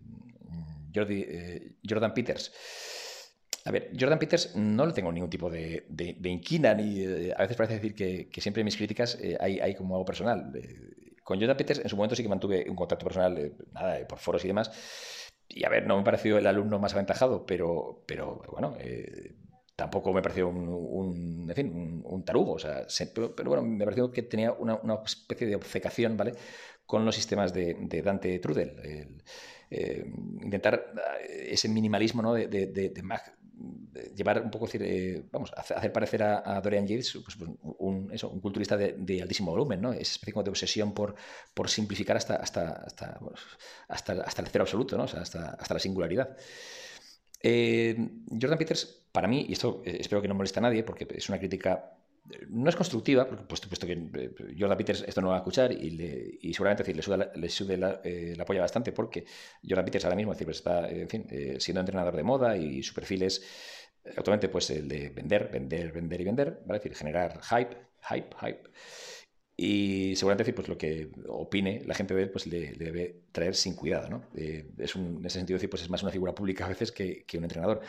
Jordan 1.88 2.14
Peters. 2.14 2.52
A 3.66 3.72
ver, 3.72 3.92
Jordan 3.98 4.20
Peters 4.20 4.56
no 4.56 4.86
le 4.86 4.94
tengo 4.94 5.12
ningún 5.12 5.30
tipo 5.30 5.50
de, 5.50 5.86
inquina, 6.24 6.74
ni 6.74 7.04
a 7.32 7.38
veces 7.38 7.56
parece 7.56 7.76
decir 7.76 7.94
que, 7.96 8.42
siempre 8.42 8.62
en 8.62 8.66
mis 8.66 8.76
críticas 8.76 9.18
eh, 9.22 9.38
hay, 9.40 9.76
como 9.76 9.96
algo 9.96 10.06
personal. 10.06 10.52
con 11.24 11.40
Jordan 11.40 11.58
Peters 11.58 11.80
en 11.80 11.90
su 11.90 11.96
momento 11.96 12.16
sí 12.16 12.24
que 12.24 12.30
mantuve 12.30 12.66
un 12.70 12.76
contacto 12.76 13.06
personal, 13.06 13.54
nada, 13.72 14.06
por 14.08 14.20
foros 14.20 14.44
y 14.44 14.48
demás. 14.48 14.72
Y 15.48 15.66
a 15.66 15.70
ver, 15.70 15.86
no 15.88 15.98
me 15.98 16.04
pareció 16.04 16.38
el 16.38 16.48
alumno 16.48 16.80
más 16.80 16.94
aventajado, 16.94 17.46
pero, 17.46 18.04
pero 18.06 18.42
bueno, 18.52 18.76
tampoco 19.80 20.12
me 20.12 20.22
pareció 20.22 20.50
un, 20.50 21.46
en 21.48 21.56
fin, 21.56 22.02
un, 22.04 22.24
tarugo. 22.26 22.54
O 22.54 22.60
sea, 22.60 22.86
pero, 23.14 23.50
bueno, 23.50 23.64
me 23.64 23.86
pareció 23.86 24.12
que 24.12 24.24
tenía 24.24 24.52
una, 24.52 24.78
especie 25.06 25.48
de 25.48 25.56
obcecación, 25.56 26.18
¿vale? 26.18 26.34
Con 26.86 27.06
los 27.06 27.16
sistemas 27.16 27.54
de, 27.54 28.02
Dante 28.04 28.38
Trudel. 28.40 28.74
Eh, 29.72 30.04
intentar 30.42 30.94
eh, 31.30 31.50
ese 31.52 31.70
minimalismo 31.70 32.24
¿no? 32.24 32.34
de, 32.34 32.48
de, 32.48 32.92
llevar 34.16 34.42
un 34.42 34.52
poco, 34.52 34.66
decir, 34.66 34.82
eh, 34.84 35.24
vamos, 35.32 35.52
hacer 35.56 35.94
parecer 35.94 36.24
a, 36.24 36.60
Dorian 36.60 36.88
Yates 36.88 37.20
pues, 37.24 37.38
pues, 37.38 37.50
un, 37.62 38.10
eso, 38.12 38.30
un, 38.30 38.42
culturista 38.42 38.76
de, 38.76 39.22
altísimo 39.22 39.52
volumen, 39.52 39.80
¿no? 39.80 39.94
Esa 39.94 40.14
especie 40.14 40.44
de 40.44 40.50
obsesión 40.50 40.94
por, 40.94 41.16
por 41.54 41.70
simplificar 41.70 42.18
hasta, 42.18 42.36
hasta, 42.36 42.72
hasta, 42.72 43.20
hasta, 43.88 44.14
hasta, 44.24 44.42
el 44.42 44.48
cero 44.50 44.64
absoluto, 44.64 44.98
¿no? 44.98 45.04
hasta, 45.04 45.52
hasta 45.52 45.74
la 45.74 45.80
singularidad. 45.80 46.36
Jordan 47.42 48.58
Peters, 48.58 49.06
para 49.12 49.28
mí, 49.28 49.46
y 49.48 49.54
esto 49.54 49.82
espero 49.86 50.22
que 50.22 50.28
no 50.28 50.36
moleste 50.36 50.60
a 50.60 50.64
nadie, 50.64 50.84
porque 50.84 51.08
es 51.10 51.30
una 51.30 51.40
crítica 51.40 52.00
no 52.50 52.70
es 52.70 52.76
constructiva, 52.76 53.28
porque 53.28 53.44
puesto, 53.44 53.88
que 53.88 53.94
eh, 53.94 54.32
Jordan 54.58 54.78
Peters 54.78 55.04
esto 55.08 55.22
no 55.22 55.30
va 55.30 55.36
a 55.36 55.38
escuchar 55.38 55.72
y, 55.72 56.54
seguramente 56.54 56.84
decir, 56.84 56.96
le 56.96 57.50
sude, 57.50 57.78
la, 57.78 58.02
eh, 58.04 58.34
la, 58.38 58.46
polla 58.46 58.62
bastante 58.62 58.92
porque 58.92 59.26
Jordan 59.68 59.86
Peters 59.86 60.06
ahora 60.06 60.16
mismo 60.16 60.34
decir, 60.34 60.46
pues 60.46 60.58
está 60.58 60.90
en 60.90 61.10
fin, 61.10 61.28
eh, 61.30 61.58
siendo 61.60 61.80
entrenador 61.80 62.16
de 62.16 62.24
moda 62.24 62.56
y 62.58 62.84
su 62.84 62.94
perfil 62.94 63.24
es 63.24 63.44
actualmente 64.16 64.50
pues 64.50 64.70
el 64.70 64.88
de 64.88 65.10
vender, 65.10 65.50
vender, 65.52 65.92
vender 65.92 66.22
y 66.22 66.24
vender, 66.24 66.62
¿vale? 66.66 66.80
decir, 66.80 66.96
generar 66.96 67.40
hype, 67.42 67.76
hype, 68.10 68.36
hype. 68.42 68.70
Y 69.62 70.16
seguramente 70.16 70.54
pues 70.54 70.70
lo 70.70 70.78
que 70.78 71.10
opine 71.28 71.82
la 71.86 71.94
gente 71.94 72.14
de 72.16 72.24
él 72.24 72.30
pues 72.30 72.48
le, 72.48 72.72
debe 72.74 73.24
traer 73.34 73.56
sin 73.56 73.76
cuidado. 73.76 74.10
¿no? 74.10 74.24
es 74.34 74.96
un, 74.96 75.18
en 75.18 75.26
ese 75.26 75.40
sentido 75.40 75.58
decir, 75.58 75.70
pues 75.70 75.82
es 75.82 75.90
más 75.90 76.02
una 76.02 76.12
figura 76.12 76.34
pública 76.34 76.66
a 76.66 76.70
veces 76.70 76.92
que, 76.94 77.26
un 77.38 77.44
entrenador. 77.44 77.82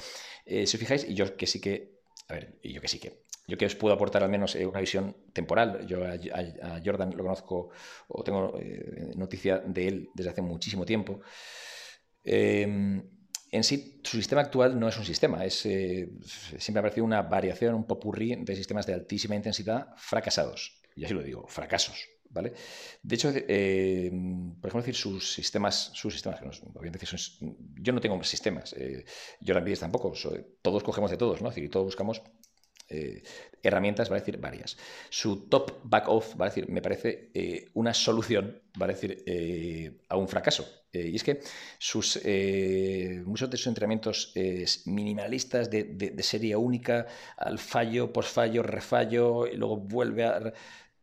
si 0.44 0.62
os 0.62 0.76
fijáis, 0.76 1.04
y 1.08 1.14
yo 1.14 1.36
que 1.36 1.46
sí 1.46 1.60
que, 1.60 2.00
a 2.28 2.34
ver, 2.34 2.58
y 2.62 2.72
yo 2.72 2.80
que 2.80 2.88
sí 2.88 2.98
que 2.98 3.22
yo 3.50 3.58
que 3.58 3.66
os 3.66 3.74
puedo 3.74 3.94
aportar 3.94 4.22
al 4.22 4.30
menos 4.30 4.54
eh, 4.54 4.64
una 4.64 4.80
visión 4.80 5.16
temporal. 5.32 5.86
Yo 5.86 6.04
a, 6.04 6.80
Jordan 6.84 7.10
lo 7.16 7.24
conozco 7.24 7.70
o 8.08 8.22
tengo 8.22 8.56
eh, 8.58 9.12
noticia 9.16 9.58
de 9.58 9.88
él 9.88 10.10
desde 10.14 10.30
hace 10.30 10.42
muchísimo 10.42 10.84
tiempo. 10.84 11.20
Em, 12.22 13.02
en 13.50 13.64
sí, 13.64 14.00
su 14.04 14.16
sistema 14.16 14.42
actual 14.42 14.78
no 14.78 14.88
es 14.88 14.96
un 14.96 15.04
sistema, 15.04 15.44
es, 15.44 15.66
eh, 15.66 16.08
siempre 16.58 16.78
ha 16.78 16.82
parecido 16.82 17.04
una 17.04 17.22
variación, 17.22 17.74
un 17.74 17.86
popurrí 17.86 18.36
de 18.36 18.54
sistemas 18.54 18.86
de 18.86 18.94
altísima 18.94 19.34
intensidad 19.34 19.88
fracasados. 19.96 20.79
Y 20.96 21.04
así 21.04 21.14
lo 21.14 21.22
digo, 21.22 21.46
fracasos. 21.46 22.08
¿Vale? 22.32 22.52
De 23.02 23.16
hecho, 23.16 23.26
por 23.32 23.38
ejemplo, 23.40 24.82
decir 24.82 24.94
sus 24.94 25.32
sistemas, 25.32 25.90
sus 25.94 26.12
sistemas, 26.12 26.40
yo 27.74 27.92
no 27.92 28.00
tengo 28.00 28.22
sistemas, 28.22 28.72
Jordan 29.44 29.64
Peters 29.64 29.80
tampoco, 29.80 30.12
todos 30.62 30.84
cogemos 30.84 31.10
de 31.10 31.16
todos, 31.16 31.42
¿no? 31.42 31.48
Es 31.48 31.56
decir, 31.56 31.68
todos 31.68 31.86
buscamos 31.86 32.22
herramientas, 33.62 34.10
va 34.10 34.16
a 34.16 34.18
decir 34.18 34.38
varias. 34.38 34.76
Su 35.08 35.48
top 35.48 35.80
back 35.84 36.08
off, 36.08 36.38
va 36.40 36.46
a 36.46 36.48
decir, 36.48 36.68
me 36.68 36.82
parece 36.82 37.30
una 37.74 37.94
solución, 37.94 38.60
va 38.80 38.86
a 38.86 38.88
decir, 38.88 40.00
a 40.08 40.16
un 40.16 40.28
fracaso. 40.28 40.66
y 40.92 41.14
es 41.14 41.22
que 41.22 41.40
sus, 41.78 42.20
muchos 43.24 43.50
de 43.50 43.56
sus 43.56 43.66
entrenamientos 43.68 44.32
minimalistas 44.86 45.70
de, 45.70 45.84
de, 45.84 46.22
serie 46.22 46.56
única, 46.56 47.06
al 47.36 47.58
fallo, 47.58 48.12
posfallo, 48.12 48.62
refallo, 48.62 49.46
y 49.46 49.56
luego 49.56 49.76
vuelve 49.76 50.24
a 50.24 50.52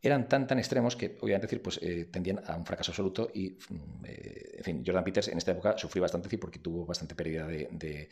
eran 0.08 0.28
tan 0.28 0.48
tan 0.48 0.60
extremos 0.60 0.96
que, 0.96 1.18
obviamente, 1.22 1.48
decir, 1.48 1.62
pues, 1.62 1.80
eh, 1.82 2.06
tendían 2.12 2.42
a 2.46 2.56
un 2.56 2.66
fracaso 2.66 2.92
absoluto 2.92 3.30
y, 3.34 3.52
mm, 3.52 4.06
eh, 4.06 4.56
en 4.58 4.64
fin, 4.64 4.84
Jordan 4.86 5.04
Peters 5.04 5.28
en 5.30 5.38
esta 5.38 5.52
época 5.52 5.78
sufrió 5.78 6.02
bastante 6.02 6.38
porque 6.38 6.60
tuvo 6.60 6.86
bastante 6.86 7.16
pérdida 7.16 7.48
de, 7.48 8.10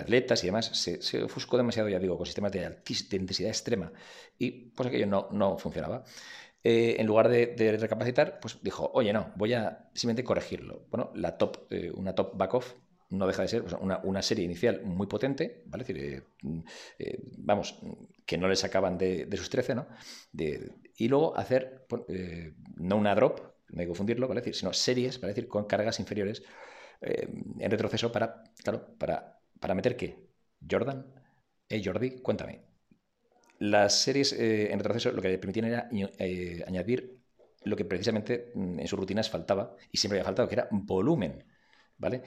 atletas 0.00 0.42
y 0.42 0.46
demás, 0.46 0.66
se, 0.72 1.22
ofuscó 1.22 1.56
demasiado, 1.56 1.88
ya 1.88 1.98
digo, 1.98 2.16
con 2.16 2.26
sistemas 2.26 2.52
de, 2.52 2.60
de 2.60 3.16
intensidad 3.16 3.50
extrema 3.50 3.92
y 4.38 4.50
pues 4.70 4.88
aquello 4.88 5.06
no, 5.06 5.28
no 5.32 5.58
funcionaba. 5.58 6.04
Eh, 6.62 6.96
en 6.98 7.06
lugar 7.06 7.28
de, 7.28 7.76
recapacitar, 7.78 8.40
pues 8.40 8.58
dijo, 8.62 8.90
oye, 8.94 9.12
no, 9.12 9.32
voy 9.36 9.52
a 9.54 9.88
simplemente 9.94 10.24
corregirlo. 10.24 10.86
Bueno, 10.90 11.10
la 11.14 11.36
top, 11.36 11.68
una 11.94 12.14
top 12.14 12.36
back-off 12.36 12.74
no 13.18 13.26
deja 13.26 13.42
de 13.42 13.48
ser 13.48 13.64
una, 13.80 14.22
serie 14.22 14.44
inicial 14.44 14.82
muy 14.84 15.06
potente, 15.06 15.62
¿vale? 15.66 15.84
decir, 15.84 15.98
eh, 16.02 16.22
mm, 16.42 16.60
eh, 16.98 17.18
vamos, 17.38 17.78
que 18.26 18.38
no 18.38 18.48
le 18.48 18.56
sacaban 18.56 18.98
de, 18.98 19.28
sus 19.36 19.50
13, 19.50 19.74
¿no? 19.74 19.86
y 20.96 21.08
luego 21.08 21.36
hacer, 21.36 21.86
eh, 22.08 22.54
no 22.76 22.96
una 22.96 23.14
drop, 23.14 23.40
no 23.68 23.80
hay 23.80 23.86
que 23.86 23.88
confundirlo, 23.88 24.28
¿vale? 24.28 24.40
decir, 24.40 24.54
sino 24.54 24.72
series, 24.72 25.20
¿vale? 25.20 25.34
decir, 25.34 25.48
con 25.48 25.64
cargas 25.64 25.98
inferiores 26.00 26.42
en 27.00 27.70
retroceso 27.70 28.10
para, 28.10 28.44
claro, 28.62 28.96
para, 28.96 29.38
para 29.60 29.74
meter 29.74 29.96
qué? 29.96 30.30
Jordan, 30.68 31.04
Jordi, 31.84 32.22
cuéntame. 32.22 32.62
Las 33.58 34.00
series 34.00 34.32
en 34.32 34.78
retroceso 34.78 35.12
lo 35.12 35.20
que 35.20 35.28
le 35.28 35.38
permitían 35.38 35.66
era 35.66 35.90
añadir 36.66 37.24
lo 37.64 37.76
que 37.76 37.84
precisamente 37.84 38.52
mm, 38.54 38.80
en 38.80 38.88
sus 38.88 38.98
rutinas 38.98 39.30
faltaba 39.30 39.76
y 39.90 39.98
siempre 39.98 40.18
había 40.18 40.26
faltado, 40.26 40.48
que 40.48 40.54
era 40.54 40.68
volumen, 40.70 41.44
¿vale? 41.98 42.22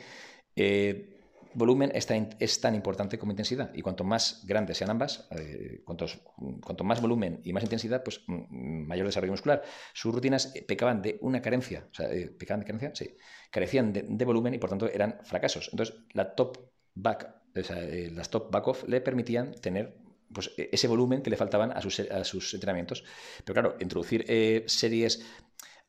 Eh, 0.58 1.14
volumen 1.54 1.92
es 1.94 2.60
tan, 2.60 2.76
importante 2.76 3.18
como 3.18 3.32
intensidad. 3.32 3.72
Y 3.74 3.82
cuanto 3.82 4.04
más 4.04 4.44
grandes 4.46 4.78
sean 4.78 4.90
ambas, 4.90 5.28
eh, 5.32 5.82
cuanto 5.86 6.84
más 6.84 7.02
volumen 7.02 7.42
y 7.44 7.54
más 7.54 7.64
intensidad, 7.64 8.04
pues 8.04 8.24
mayor 8.28 9.06
desarrollo 9.06 9.34
muscular. 9.34 9.64
Sus 9.94 10.14
rutinas 10.14 10.54
eh, 10.56 10.64
pecaban 10.64 11.02
de 11.02 11.18
una 11.22 11.42
carencia, 11.42 11.88
o 11.92 11.94
sea, 11.94 12.10
pecaban 12.38 12.62
de 12.62 12.66
carencia, 12.66 12.92
sí, 12.94 13.16
carecían 13.52 13.94
de, 13.94 14.26
volumen 14.26 14.54
y 14.54 14.58
por 14.58 14.70
tanto 14.70 14.88
eran 14.90 15.20
fracasos. 15.24 15.70
Entonces, 15.72 15.96
la 16.14 16.36
top 16.36 16.58
back, 16.94 17.36
las 17.54 18.30
top 18.30 18.52
back 18.52 18.68
off 18.68 18.84
le 18.88 19.02
permitían 19.02 19.54
tener 19.54 19.96
pues, 20.32 20.52
e, 20.58 20.70
ese 20.72 20.88
volumen 20.88 21.22
que 21.22 21.30
le 21.30 21.38
faltaban 21.38 21.72
a 21.72 21.82
sus 21.82 22.54
entrenamientos. 22.54 23.04
Pero 23.44 23.54
claro, 23.54 23.78
introducir 23.80 24.26
series 24.68 25.26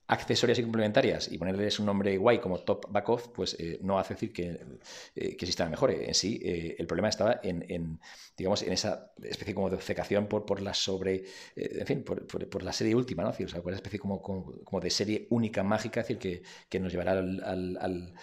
accesorias 0.09 0.59
y 0.59 0.63
complementarias 0.63 1.31
y 1.31 1.37
ponerles 1.37 1.79
un 1.79 1.87
nombre 1.87 2.17
guay 2.17 2.39
como 2.39 2.61
top 2.61 2.91
back 2.91 3.09
off, 3.11 3.29
pues 3.29 3.55
eh, 3.59 3.79
no 3.83 3.99
hace 3.99 4.15
decir 4.15 4.33
que, 4.33 4.59
eh, 5.15 5.37
que 5.37 5.47
el. 5.47 6.09
En 6.09 6.15
sí, 6.15 6.41
eh, 6.43 6.77
el 6.79 6.87
problema 6.87 7.11
estaba 7.11 7.41
en, 7.43 8.01
digamos, 8.37 8.63
en 8.63 8.73
esa 8.73 9.13
especie 9.23 9.55
como 9.55 9.69
de 9.69 9.77
obcecación 9.77 10.27
por, 10.27 10.47
por 10.47 10.63
la 10.63 10.73
sobre, 10.73 11.25
en 11.55 11.87
fin, 11.87 12.05
por, 12.05 12.63
la 12.63 12.73
serie 12.73 12.95
última, 12.95 13.23
¿no? 13.23 13.31
o 13.31 13.35
sea, 13.35 13.61
por 13.61 13.73
esa 13.73 13.79
especie 13.79 13.99
como, 13.99 14.23
como, 14.23 14.81
de 14.81 14.91
serie 14.91 15.27
única, 15.31 15.63
mágica, 15.63 16.01
decir, 16.01 16.19
que, 16.19 16.81
nos 16.81 16.91
llevará 16.91 17.13
al, 17.13 17.43
al, 17.45 18.15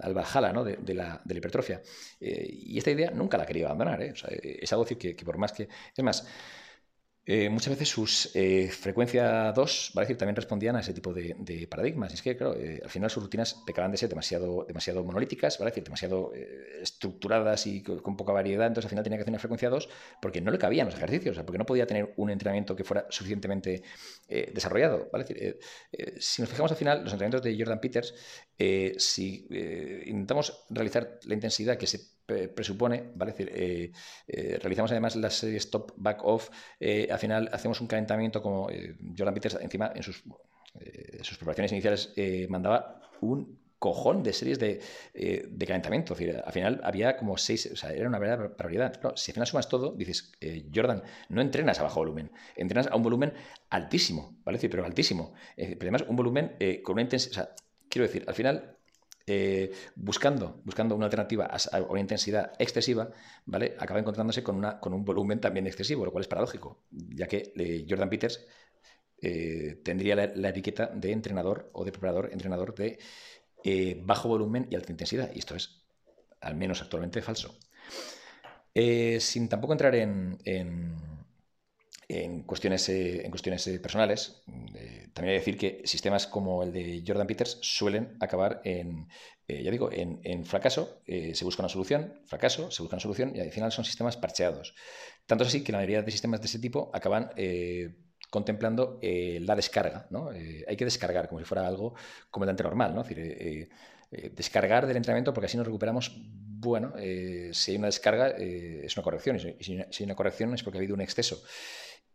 al, 0.00 0.14
Valhalla, 0.14 0.52
¿no? 0.52 0.64
De, 0.64 0.94
la, 0.94 1.20
de 1.24 1.34
la 1.34 1.38
hipertrofia. 1.38 1.82
y 2.20 2.78
esta 2.78 2.90
idea 2.90 3.10
nunca 3.10 3.36
la 3.36 3.44
quería 3.44 3.66
abandonar, 3.66 4.02
es 4.02 4.72
algo 4.72 4.84
decir, 4.84 4.96
que, 4.96 5.14
que 5.14 5.24
por 5.24 5.36
más 5.36 5.52
que... 5.52 5.68
Es 5.94 6.04
más, 6.04 6.26
eh, 7.28 7.48
muchas 7.48 7.70
veces 7.70 7.88
sus 7.88 8.30
eh, 8.36 8.68
frecuencia 8.68 9.50
2, 9.50 9.90
¿vale? 9.94 10.04
decir, 10.06 10.16
también 10.16 10.36
respondían 10.36 10.76
a 10.76 10.80
ese 10.80 10.94
tipo 10.94 11.12
de, 11.12 11.66
paradigmas. 11.68 12.14
Es 12.14 12.22
que, 12.22 12.36
claro, 12.36 12.54
eh, 12.56 12.80
al 12.84 12.88
final 12.88 13.10
sus 13.10 13.20
rutinas 13.20 13.62
pecaban 13.66 13.90
de 13.90 13.96
ser 13.96 14.08
demasiado, 14.08 14.64
demasiado 14.64 15.02
monolíticas, 15.02 15.58
¿vale? 15.58 15.72
decir, 15.72 15.82
demasiado 15.82 16.32
estructuradas 16.80 17.66
y 17.66 17.82
con, 17.82 18.16
poca 18.16 18.32
variedad. 18.32 18.68
Entonces, 18.68 18.86
al 18.86 18.90
final 18.90 19.02
tenía 19.02 19.18
que 19.18 19.22
hacer 19.22 19.32
una 19.32 19.40
frecuencia 19.40 19.68
2 19.68 19.88
porque 20.22 20.40
no 20.40 20.52
le 20.52 20.58
cabían 20.58 20.86
los 20.86 20.94
ejercicios, 20.94 21.32
o 21.32 21.34
sea, 21.34 21.44
porque 21.44 21.58
no 21.58 21.66
podía 21.66 21.84
tener 21.84 22.14
un 22.16 22.30
entrenamiento 22.30 22.76
que 22.76 22.84
fuera 22.84 23.06
suficientemente 23.10 23.82
desarrollado. 24.28 25.10
si 26.18 26.42
nos 26.42 26.48
fijamos 26.48 26.70
al 26.70 26.78
final, 26.78 27.02
los 27.02 27.12
entrenamientos 27.12 27.42
de 27.42 27.58
Jordan 27.58 27.80
Peters, 27.80 28.14
si 28.98 29.48
intentamos 30.06 30.64
realizar 30.70 31.18
la 31.24 31.34
intensidad 31.34 31.76
que 31.76 31.88
se 31.88 32.15
presupone, 32.26 33.12
¿vale? 33.14 33.32
decir, 33.32 33.50
eh, 33.54 33.92
eh, 34.26 34.58
realizamos 34.60 34.90
además 34.90 35.16
las 35.16 35.34
series 35.34 35.70
top 35.70 35.92
back 35.96 36.24
off, 36.24 36.50
eh, 36.80 37.08
al 37.10 37.18
final 37.18 37.48
hacemos 37.52 37.80
un 37.80 37.86
calentamiento 37.86 38.42
como 38.42 38.68
Jordan 39.16 39.34
Peters 39.34 39.58
encima 39.60 39.92
en 39.94 40.02
sus, 40.02 40.22
preparaciones 41.38 41.72
iniciales 41.72 42.12
mandaba 42.48 43.00
un 43.20 43.58
cojón 43.78 44.22
de 44.22 44.32
series 44.32 44.58
de, 44.58 44.80
calentamiento. 45.66 46.14
Es 46.14 46.36
al 46.44 46.52
final 46.52 46.80
había 46.82 47.16
como 47.16 47.38
seis, 47.38 47.70
o 47.72 47.76
sea, 47.76 47.92
era 47.92 48.08
una 48.08 48.18
verdadera 48.18 48.48
barbaridad. 48.48 48.92
si 49.14 49.30
al 49.30 49.34
final 49.34 49.46
sumas 49.46 49.68
todo, 49.68 49.92
dices, 49.92 50.32
Jordan, 50.74 51.02
no 51.28 51.40
entrenas 51.40 51.78
a 51.78 51.84
bajo 51.84 52.00
volumen, 52.00 52.30
entrenas 52.56 52.88
a 52.88 52.96
un 52.96 53.02
volumen 53.02 53.32
altísimo, 53.70 54.36
¿vale? 54.44 54.58
Decir, 54.58 54.70
pero 54.70 54.84
altísimo. 54.84 55.32
pero 55.56 55.78
además 55.82 56.04
un 56.08 56.16
volumen 56.16 56.56
con 56.82 56.94
una 56.94 57.02
intensidad, 57.02 57.54
quiero 57.88 58.06
decir, 58.06 58.24
al 58.26 58.34
final 58.34 58.75
eh, 59.26 59.72
buscando, 59.96 60.60
buscando 60.64 60.94
una 60.94 61.06
alternativa 61.06 61.46
a, 61.46 61.82
una 61.82 62.00
intensidad 62.00 62.52
excesiva, 62.58 63.10
¿vale? 63.44 63.74
acaba 63.78 63.98
encontrándose 63.98 64.44
con, 64.44 64.54
una, 64.56 64.78
con 64.78 64.94
un 64.94 65.04
volumen 65.04 65.40
también 65.40 65.66
excesivo, 65.66 66.04
lo 66.04 66.12
cual 66.12 66.22
es 66.22 66.28
paradójico, 66.28 66.84
ya 66.90 67.26
que 67.26 67.52
eh, 67.56 67.84
Jordan 67.88 68.08
Peters 68.08 68.46
eh, 69.20 69.80
tendría 69.82 70.14
la, 70.14 70.48
etiqueta 70.48 70.86
de 70.86 71.10
entrenador 71.10 71.70
o 71.72 71.84
de 71.84 71.90
preparador, 71.90 72.30
entrenador 72.32 72.74
de 72.74 72.98
bajo 74.04 74.28
volumen 74.28 74.68
y 74.70 74.76
alta 74.76 74.92
intensidad, 74.92 75.32
y 75.34 75.40
esto 75.40 75.56
es, 75.56 75.82
al 76.40 76.54
menos 76.54 76.82
actualmente, 76.82 77.20
falso. 77.20 77.58
sin 79.18 79.48
tampoco 79.48 79.72
entrar 79.72 79.96
en 79.96 80.38
en 80.44 81.15
cuestiones, 82.46 82.88
eh, 82.88 83.24
en 83.24 83.30
cuestiones 83.30 83.66
eh, 83.66 83.80
personales, 83.80 84.42
eh, 84.74 85.08
también 85.12 85.34
hay 85.34 85.40
que 85.40 85.50
decir 85.52 85.58
que 85.58 85.82
sistemas 85.86 86.26
como 86.26 86.62
el 86.62 86.72
de 86.72 87.02
Jordan 87.06 87.26
Peters 87.26 87.58
suelen 87.62 88.16
acabar 88.20 88.60
en, 88.64 89.08
ya 89.48 89.70
digo, 89.70 89.90
en, 89.92 90.44
fracaso, 90.44 91.02
se 91.06 91.44
busca 91.44 91.62
una 91.62 91.68
solución, 91.68 92.20
fracaso, 92.26 92.70
se 92.70 92.82
busca 92.82 92.96
una 92.96 93.00
solución 93.00 93.32
y 93.34 93.40
al 93.40 93.52
final 93.52 93.70
son 93.70 93.84
sistemas 93.84 94.16
parcheados. 94.16 94.74
Tanto 95.24 95.44
es 95.44 95.48
así 95.48 95.62
que 95.62 95.70
la 95.70 95.78
mayoría 95.78 96.02
de 96.02 96.10
sistemas 96.10 96.40
de 96.40 96.46
ese 96.46 96.58
tipo 96.58 96.90
acaban 96.92 97.30
contemplando 98.28 98.98
la 99.02 99.54
descarga. 99.54 100.08
¿no? 100.10 100.30
hay 100.30 100.76
que 100.76 100.84
descargar 100.84 101.28
como 101.28 101.38
si 101.38 101.44
fuera 101.44 101.64
algo 101.64 101.94
completamente 102.28 102.64
normal. 102.64 102.92
¿no? 102.92 103.02
Es 103.02 103.08
decir, 103.08 103.68
descargar 104.34 104.84
del 104.84 104.96
entrenamiento 104.96 105.32
porque 105.32 105.46
así 105.46 105.56
nos 105.56 105.66
recuperamos 105.66 106.10
bueno, 106.16 106.94
si 107.52 107.70
hay 107.70 107.76
una 107.76 107.86
descarga 107.86 108.30
es 108.30 108.96
una 108.96 109.04
corrección, 109.04 109.36
y 109.36 109.62
si, 109.62 109.78
hay 109.78 110.04
una 110.04 110.16
corrección 110.16 110.52
es 110.54 110.64
porque 110.64 110.78
ha 110.78 110.80
habido 110.80 110.94
un 110.94 111.02
exceso. 111.02 111.40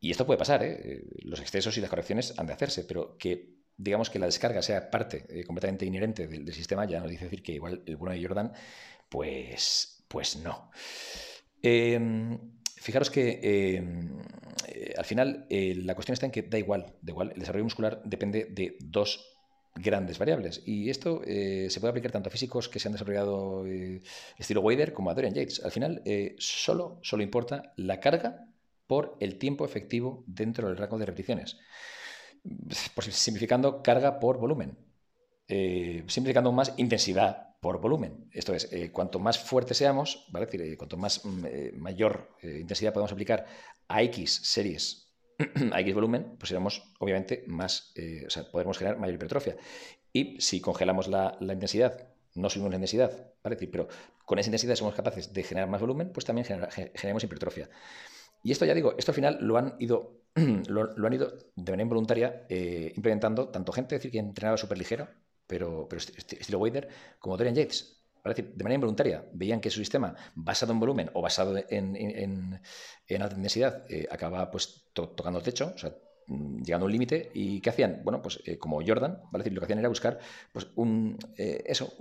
Y 0.03 0.09
esto 0.09 0.25
puede 0.25 0.39
pasar, 0.39 0.63
¿eh? 0.63 1.03
los 1.19 1.39
excesos 1.39 1.77
y 1.77 1.81
las 1.81 1.89
correcciones 1.89 2.33
han 2.37 2.47
de 2.47 2.53
hacerse, 2.53 2.83
pero 2.85 3.15
que 3.19 3.61
digamos 3.77 4.09
que 4.09 4.17
la 4.17 4.25
descarga 4.25 4.63
sea 4.63 4.89
parte 4.89 5.25
eh, 5.29 5.43
completamente 5.43 5.85
inherente 5.85 6.27
del, 6.27 6.51
sistema 6.53 6.85
ya 6.85 6.99
nos 6.99 7.09
dice 7.09 7.25
decir 7.25 7.43
que 7.43 7.53
igual 7.53 7.83
el 7.85 7.97
bueno 7.97 8.15
de 8.15 8.21
Jordan, 8.21 8.51
pues, 9.07 10.03
pues 10.07 10.37
no. 10.37 10.71
Em, 11.61 12.35
fijaros 12.75 13.11
que 13.11 13.75
em, 13.77 14.19
eh, 14.69 14.95
al 14.97 15.05
final 15.05 15.45
la 15.49 15.93
cuestión 15.93 16.13
está 16.13 16.25
en 16.25 16.31
que 16.31 16.41
da 16.41 16.57
igual, 16.57 16.95
da 17.03 17.11
igual, 17.11 17.31
el 17.33 17.39
desarrollo 17.39 17.65
muscular 17.65 18.01
depende 18.03 18.45
de 18.45 18.77
dos 18.79 19.23
grandes 19.75 20.17
variables. 20.17 20.63
Y 20.65 20.89
esto 20.89 21.21
se 21.23 21.79
puede 21.79 21.91
aplicar 21.91 22.11
tanto 22.11 22.29
a 22.29 22.31
físicos 22.31 22.67
que 22.67 22.79
se 22.79 22.87
han 22.87 22.93
desarrollado 22.93 23.65
estilo 24.37 24.61
Wader 24.61 24.93
como 24.93 25.11
a 25.11 25.13
Dorian 25.13 25.33
Yates. 25.33 25.63
Al 25.63 25.71
final, 25.71 26.01
solo, 26.39 26.99
solo 27.03 27.23
importa 27.23 27.71
la 27.77 27.99
carga 27.99 28.50
por 28.91 29.15
el 29.21 29.37
tiempo 29.37 29.63
efectivo 29.63 30.25
dentro 30.27 30.67
del 30.67 30.75
rango 30.75 30.97
de 30.97 31.05
repeticiones. 31.05 31.57
Pues 32.93 33.07
simplificando, 33.15 33.81
carga 33.81 34.19
por 34.19 34.37
volumen. 34.37 34.77
Eh, 35.47 36.03
simplificando 36.07 36.51
más 36.51 36.73
intensidad 36.75 37.55
por 37.61 37.79
volumen. 37.79 38.27
Esto 38.33 38.53
es, 38.53 38.67
eh, 38.73 38.91
cuanto 38.91 39.17
más 39.17 39.39
fuerte 39.39 39.75
seamos, 39.75 40.25
¿vale? 40.27 40.45
decir, 40.45 40.61
eh, 40.61 40.75
cuanto 40.75 40.97
más 40.97 41.21
mayor 41.73 42.35
intensidad 42.43 42.91
podemos 42.91 43.13
aplicar 43.13 43.45
a 43.87 44.03
X 44.03 44.41
series, 44.43 45.13
a 45.71 45.79
X 45.79 45.95
volumen, 45.95 46.35
pues 46.37 46.49
seremos 46.49 46.83
obviamente 46.99 47.45
más, 47.47 47.93
o 48.27 48.29
sea, 48.29 48.43
podremos 48.51 48.77
generar 48.77 48.99
mayor 48.99 49.15
hipertrofia. 49.15 49.55
Y 50.11 50.41
si 50.41 50.59
congelamos 50.59 51.07
la, 51.07 51.37
intensidad, 51.39 52.09
no 52.35 52.49
subimos 52.49 52.71
la 52.71 52.75
intensidad, 52.75 53.31
¿vale? 53.41 53.55
pero 53.55 53.87
con 54.25 54.37
esa 54.37 54.49
intensidad 54.49 54.75
somos 54.75 54.95
capaces 54.95 55.31
de 55.31 55.43
generar 55.43 55.69
más 55.69 55.79
volumen, 55.79 56.11
pues 56.11 56.25
también 56.25 56.45
generamos 56.45 57.23
hipertrofia. 57.23 57.69
Y 58.43 58.51
esto 58.51 58.65
ya 58.65 58.73
digo, 58.73 58.95
esto 58.97 59.11
al 59.11 59.15
final 59.15 59.37
lo 59.41 59.57
han 59.57 59.75
ido, 59.79 60.23
lo, 60.67 61.07
han 61.07 61.13
ido 61.13 61.31
de 61.55 61.71
manera 61.71 61.83
involuntaria 61.83 62.45
eh, 62.49 62.91
implementando 62.95 63.49
tanto 63.49 63.71
gente 63.71 63.95
decir, 63.95 64.11
que 64.11 64.19
entrenaba 64.19 64.57
súper 64.57 64.77
ligero, 64.77 65.07
pero, 65.51 65.87
pero 65.89 65.99
estilo 65.99 66.59
Wader, 66.59 66.87
como 67.19 67.37
Dorian 67.37 67.55
Yates. 67.55 68.03
de 68.23 68.63
manera 68.63 68.75
involuntaria, 68.75 69.25
veían 69.33 69.59
que 69.59 69.69
su 69.69 69.79
sistema, 69.79 70.15
basado 70.33 70.71
en 70.71 70.79
volumen 70.79 71.09
o 71.13 71.21
basado 71.21 71.57
en, 71.69 72.61
alta 73.19 73.35
intensidad, 73.35 73.85
eh, 73.89 74.07
acababa 74.09 74.49
pues, 74.49 74.89
tocando 74.93 75.39
el 75.39 75.43
techo, 75.43 75.75
mm, 76.27 76.63
llegando 76.63 76.85
a 76.85 76.87
un 76.87 76.91
límite. 76.93 77.31
¿Y 77.33 77.59
qué 77.59 77.69
hacían? 77.69 78.01
Bueno, 78.03 78.21
pues 78.21 78.39
eh, 78.45 78.57
como 78.57 78.81
Jordan, 78.81 79.21
¿vale? 79.31 79.43
decir, 79.43 79.53
lo 79.53 79.59
que 79.59 79.65
hacían 79.65 79.79
era 79.79 79.89
buscar 79.89 80.19
pues, 80.53 80.67
un, 80.75 81.17
eh, 81.37 81.63
eso, 81.65 81.93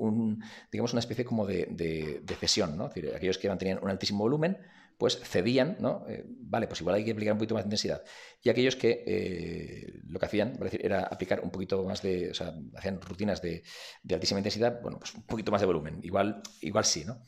digamos, 0.71 0.93
una 0.93 1.01
especie 1.01 1.25
como 1.25 1.45
de, 1.45 2.23
cesión, 2.39 2.77
¿no? 2.77 2.89
decir, 2.89 3.13
aquellos 3.15 3.39
que 3.39 3.49
mantenían 3.49 3.81
un 3.83 3.91
altísimo 3.91 4.23
volumen, 4.23 4.59
pues 5.01 5.19
cedían, 5.19 5.79
¿no? 5.81 6.05
Eh, 6.11 6.27
vale, 6.27 6.67
pues 6.67 6.83
igual 6.83 6.97
hay 6.97 7.05
que 7.07 7.13
aplicar 7.13 7.33
un 7.33 7.39
poquito 7.39 7.55
más 7.55 7.65
de 7.65 7.69
intensidad. 7.69 8.05
Y 8.43 8.51
aquellos 8.51 8.77
que 8.77 9.03
eh, 9.07 10.01
lo 10.05 10.21
que 10.21 10.27
hacían 10.27 10.59
era 10.79 11.05
aplicar 11.05 11.41
un 11.41 11.51
poquito 11.51 11.83
más 11.85 12.03
de, 12.03 12.31
o 12.31 12.35
sea, 12.35 12.53
hacían 12.77 13.01
rutinas 13.01 13.41
de, 13.41 13.63
altísima 14.11 14.41
intensidad, 14.41 14.83
bueno, 14.83 14.99
pues 14.99 15.15
un 15.15 15.23
poquito 15.23 15.51
más 15.51 15.63
de 15.63 15.67
volumen. 15.67 16.01
Igual, 16.03 16.43
igual 16.61 16.85
sí, 16.85 17.07
¿no? 17.07 17.25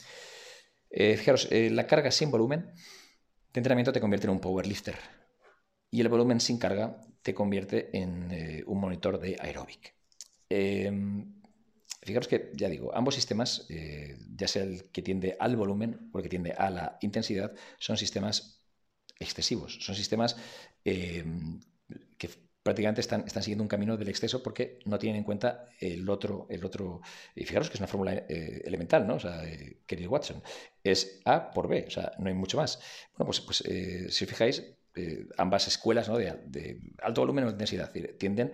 Eh, 0.90 1.16
fijaros, 1.16 1.48
la 1.50 1.86
carga 1.86 2.10
sin 2.10 2.30
volumen 2.30 2.74
de 3.54 3.58
entrenamiento 3.58 3.90
te 3.90 4.00
convierte 4.00 4.26
en 4.26 4.34
un 4.34 4.40
powerlifter. 4.40 4.96
Y 5.90 6.02
el 6.02 6.10
volumen 6.10 6.40
sin 6.40 6.58
carga 6.58 7.00
te 7.22 7.32
convierte 7.32 7.88
en 7.96 8.64
un 8.66 8.80
monitor 8.80 9.18
de 9.18 9.38
aeróbic. 9.40 9.94
Fijaros 12.02 12.26
que, 12.26 12.50
ya 12.54 12.68
digo, 12.68 12.92
ambos 12.94 13.14
sistemas, 13.14 13.64
eh, 13.68 14.18
ya 14.34 14.48
sea 14.48 14.64
el 14.64 14.90
que 14.90 15.02
tiende 15.02 15.36
al 15.38 15.56
volumen 15.56 16.10
o 16.12 16.18
el 16.18 16.24
que 16.24 16.28
tiende 16.28 16.52
a 16.52 16.68
la 16.68 16.98
intensidad, 17.00 17.54
son 17.78 17.96
sistemas 17.96 18.64
excesivos, 19.20 19.78
son 19.80 19.94
sistemas 19.94 20.36
eh, 20.84 21.24
que 22.18 22.28
prácticamente 22.60 23.00
están, 23.00 23.28
siguiendo 23.28 23.62
un 23.62 23.68
camino 23.68 23.96
del 23.96 24.08
exceso 24.08 24.42
porque 24.42 24.80
no 24.84 24.98
tienen 24.98 25.18
en 25.18 25.24
cuenta 25.24 25.68
el 25.78 26.08
otro, 26.08 26.48
el 26.50 26.64
otro 26.64 27.02
y 27.36 27.44
fijaros 27.44 27.68
que 27.68 27.74
es 27.74 27.80
una 27.80 27.88
fórmula 27.88 28.14
eh, 28.14 28.62
elemental, 28.64 29.06
¿no? 29.06 29.14
O 29.14 29.20
sea, 29.20 29.40
querido 29.86 30.10
Watson, 30.10 30.42
es 30.82 31.20
A 31.24 31.52
por 31.52 31.68
B, 31.68 31.84
o 31.86 31.90
sea, 31.90 32.12
no 32.18 32.26
hay 32.26 32.34
mucho 32.34 32.56
más. 32.56 32.80
Bueno, 33.16 33.26
pues, 33.26 33.40
pues 33.40 33.58
si 34.12 34.24
os 34.24 34.30
fijáis, 34.30 34.64
ambas 35.38 35.68
escuelas 35.68 36.08
¿no? 36.08 36.18
de, 36.18 36.32
de, 36.46 36.80
alto 37.02 37.22
volumen 37.22 37.44
o 37.44 37.50
intensidad 37.50 37.92
tienden 38.18 38.52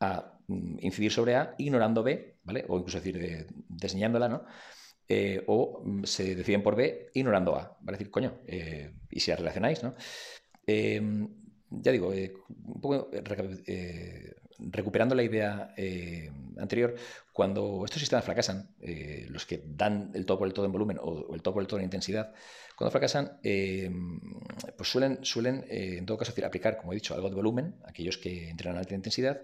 a 0.00 0.38
mm, 0.48 0.78
incidir 0.80 1.12
sobre 1.12 1.36
A 1.36 1.54
ignorando 1.58 2.02
B, 2.02 2.38
¿vale? 2.42 2.64
O 2.68 2.78
incluso 2.78 2.98
decir, 2.98 3.16
eh, 3.22 3.46
diseñándola, 3.68 4.28
¿no? 4.28 4.44
Eh, 5.06 5.42
o 5.46 5.82
mm, 5.84 6.04
se 6.04 6.34
deciden 6.34 6.62
por 6.62 6.74
B 6.74 7.10
ignorando 7.14 7.54
A, 7.56 7.76
¿vale? 7.80 7.98
decir, 7.98 8.10
coño, 8.10 8.38
eh, 8.46 8.92
y 9.10 9.20
si 9.20 9.30
las 9.30 9.40
relacionáis, 9.40 9.82
¿no? 9.82 9.94
Em, 10.66 11.28
ya 11.70 11.92
digo, 11.92 12.08
un 12.10 12.80
poco 12.80 13.10
recuperando 14.58 15.14
la 15.14 15.22
idea 15.22 15.72
anterior, 16.58 16.96
cuando 17.32 17.84
estos 17.84 18.00
sistemas 18.00 18.24
fracasan, 18.24 18.74
los 19.28 19.46
que 19.46 19.62
dan 19.64 20.10
el 20.14 20.26
todo 20.26 20.38
por 20.38 20.48
el 20.48 20.52
todo 20.52 20.66
en 20.66 20.72
volumen 20.72 20.98
o, 21.00 21.32
el 21.32 21.42
todo 21.42 21.54
por 21.54 21.62
el 21.62 21.68
todo 21.68 21.78
en 21.78 21.84
intensidad, 21.84 22.32
cuando 22.76 22.90
fracasan, 22.90 23.38
em, 23.44 24.20
pues 24.76 24.88
suelen, 24.90 25.24
suelen 25.24 25.64
en 25.70 26.04
todo 26.06 26.18
caso, 26.18 26.32
decir, 26.32 26.44
aplicar, 26.44 26.76
como 26.76 26.92
he 26.92 26.96
dicho, 26.96 27.14
algo 27.14 27.28
de 27.28 27.36
volumen, 27.36 27.76
aquellos 27.84 28.18
que 28.18 28.50
entrenan 28.50 28.76
a 28.76 28.80
alta 28.80 28.96
intensidad, 28.96 29.40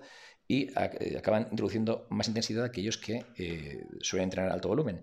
y 0.48 0.68
eh, 0.78 1.16
acaban 1.18 1.48
introduciendo 1.50 2.06
más 2.10 2.28
intensidad 2.28 2.64
aquellos 2.64 2.98
que 2.98 3.24
eh, 3.36 3.84
suelen 4.00 4.24
entrenar 4.24 4.52
alto 4.52 4.68
volumen. 4.68 5.02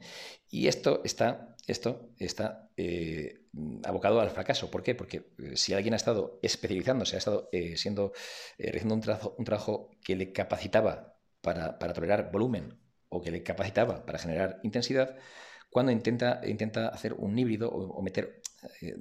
Y 0.49 0.67
esto 0.67 1.01
está, 1.03 1.55
esto 1.67 2.09
está 2.17 2.69
eh, 2.77 3.45
abocado 3.83 4.21
al 4.21 4.29
fracaso. 4.29 4.71
¿Por 4.71 4.83
qué? 4.83 4.95
Porque 4.95 5.33
si 5.55 5.73
alguien 5.73 5.93
ha 5.93 5.97
estado 5.97 6.39
especializándose, 6.41 7.15
ha 7.15 7.19
estado 7.19 7.49
siendo, 7.75 8.13
realizando 8.57 8.95
un 8.95 9.01
trabajo, 9.01 9.35
un 9.37 9.45
trabajo 9.45 9.91
que 10.03 10.15
le 10.15 10.31
capacitaba 10.31 11.17
para, 11.41 11.77
para 11.79 11.93
tolerar 11.93 12.31
volumen 12.31 12.79
o 13.09 13.21
que 13.21 13.31
le 13.31 13.43
capacitaba 13.43 14.05
para 14.05 14.17
generar 14.19 14.59
intensidad, 14.63 15.15
cuando 15.73 15.91
intenta, 15.91 16.39
intenta 16.45 16.87
hacer 16.89 17.13
un 17.13 17.37
híbrido 17.37 17.67
o, 17.69 18.01
meter, 18.03 18.42
eh, 18.81 18.95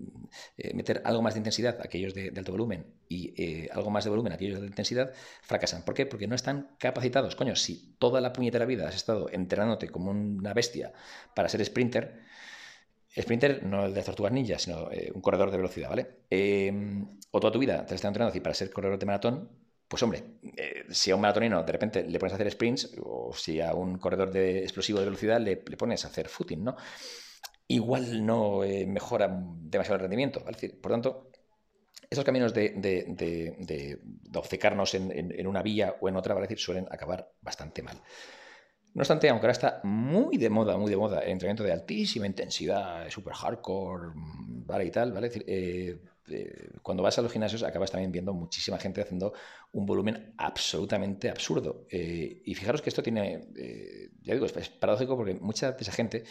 eh, 0.57 0.75
meter 0.75 1.02
algo 1.04 1.23
más 1.23 1.35
de 1.35 1.40
intensidad 1.40 1.81
a 1.81 1.85
aquellos 1.85 2.14
de, 2.14 2.33
alto 2.37 2.52
volumen 2.52 2.87
y 3.09 3.35
eh, 3.37 3.69
algo 3.73 3.90
más 3.90 4.04
de 4.04 4.11
volumen 4.11 4.33
a 4.33 4.37
aquellos 4.37 4.61
de 4.61 4.66
intensidad, 4.66 5.12
fracasan. 5.42 5.85
¿Por 5.85 5.95
qué? 5.95 6.07
Porque 6.07 6.26
no 6.26 6.35
están 6.35 6.75
capacitados. 6.78 7.37
Coño, 7.37 7.57
si 7.57 7.95
toda 7.99 8.21
la 8.21 8.33
puñetera 8.33 8.64
vida 8.64 8.88
has 8.88 8.97
estado 8.97 9.28
entrenándote 9.31 9.88
como 9.88 10.11
una 10.11 10.54
bestia 10.54 10.92
para 11.35 11.49
ser 11.49 11.64
sprinter, 11.64 12.23
sprinter 13.19 13.62
no 13.64 13.87
el 13.87 13.95
de 13.95 14.02
tortugas 14.02 14.33
ninja, 14.33 14.59
sino 14.59 14.88
un 15.14 15.21
corredor 15.21 15.50
de 15.50 15.57
velocidad, 15.59 15.90
¿vale? 15.90 16.07
o 17.31 17.40
toda 17.40 17.52
tu 17.52 17.59
vida 17.59 17.85
te 17.87 17.95
has 17.95 17.99
estado 17.99 18.11
entrenando 18.11 18.42
para 18.42 18.54
ser 18.54 18.71
corredor 18.71 18.99
de 18.99 19.07
maratón, 19.07 19.50
pues 19.87 20.02
hombre, 20.02 20.25
si 20.90 21.11
a 21.11 21.14
un 21.14 21.21
maratonino 21.21 21.62
de 21.62 21.73
repente 21.73 22.02
le 22.04 22.19
pones 22.19 22.33
a 22.33 22.37
hacer 22.37 22.50
sprints 22.50 22.97
o 23.02 23.35
si 23.35 23.61
a 23.61 23.75
un 23.75 23.99
corredor 23.99 24.31
de 24.31 24.62
explosivo 24.62 24.99
de 24.99 25.04
velocidad 25.04 25.38
le, 25.40 25.57
pones 25.57 26.04
a 26.04 26.09
hacer 26.09 26.28
footing, 26.28 26.64
¿no? 26.64 26.76
Igual 27.68 28.25
no 28.25 28.64
eh, 28.64 28.87
mejora 28.87 29.29
demasiado 29.31 29.96
el 29.96 30.01
rendimiento. 30.03 30.44
por 30.81 30.92
tanto, 30.92 31.31
esos 32.11 32.25
caminos 32.25 32.53
de, 32.53 32.70
de, 32.77 33.98
obcecarnos 34.35 34.94
en, 34.94 35.46
una 35.46 35.62
vía 35.62 35.96
o 36.01 36.09
en 36.09 36.16
otra, 36.16 36.35
¿vale? 36.35 36.46
decir, 36.46 36.59
suelen 36.59 36.87
acabar 36.90 37.33
bastante 37.40 37.83
mal. 37.83 38.01
No 38.94 39.01
obstante, 39.01 39.31
aunque 39.31 39.46
ahora 39.46 39.53
está 39.53 39.81
muy 39.85 40.37
de 40.37 40.51
moda, 40.51 40.77
muy 40.77 40.90
de 40.90 40.98
moda, 40.98 41.20
el 41.20 41.31
entrenamiento 41.31 41.62
de 41.62 41.72
altísima 41.72 42.27
intensidad, 42.27 43.09
super 43.09 43.33
hardcore, 43.33 44.12
¿vale? 44.14 44.85
Y 44.85 44.90
tal, 44.90 45.12
¿vale? 45.12 45.31
decir, 45.31 45.44
eh, 45.48 45.98
cuando 46.83 47.03
vas 47.03 47.18
a 47.18 47.22
los 47.22 47.33
gimnasios 47.33 47.62
acabas 47.62 47.90
también 47.90 48.12
viendo 48.12 48.33
muchísima 48.33 48.79
gente 48.79 49.01
haciendo 49.01 49.33
un 49.72 49.87
volumen 49.87 50.35
absolutamente 50.37 51.31
absurdo. 51.31 51.87
Eh, 51.90 52.42
y 52.44 52.55
fijaros 52.55 52.83
que 52.83 52.90
esto 52.90 53.03
tiene, 53.03 53.48
eh, 53.57 54.11
ya 54.20 54.35
digo, 54.35 54.46
es, 54.46 54.68
paradójico 54.68 55.16
porque 55.16 55.35
mucha 55.35 55.72
de 55.72 55.81
esa 55.81 55.92
gente 55.92 56.25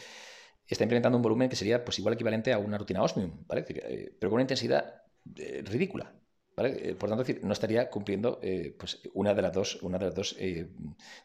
está 0.73 0.83
implementando 0.83 1.17
un 1.17 1.23
volumen 1.23 1.49
que 1.49 1.55
sería 1.55 1.83
pues 1.83 1.99
igual 1.99 2.13
equivalente 2.15 2.53
a 2.53 2.57
una 2.57 2.77
rutina 2.77 3.01
osmium, 3.01 3.31
¿vale? 3.47 3.65
Eh, 3.67 4.15
pero 4.19 4.29
con 4.29 4.35
una 4.35 4.43
intensidad 4.43 5.03
ridícula. 5.25 6.13
¿Vale? 6.53 6.95
por 6.95 7.07
tanto, 7.07 7.23
decir, 7.23 7.39
no 7.45 7.53
estaría 7.53 7.89
cumpliendo 7.89 8.41
pues, 8.77 8.99
una 9.13 9.33
de 9.33 9.41
las 9.41 9.53
dos, 9.53 9.81
una 9.83 9.97
de 9.97 10.05
las 10.07 10.13
dos 10.13 10.35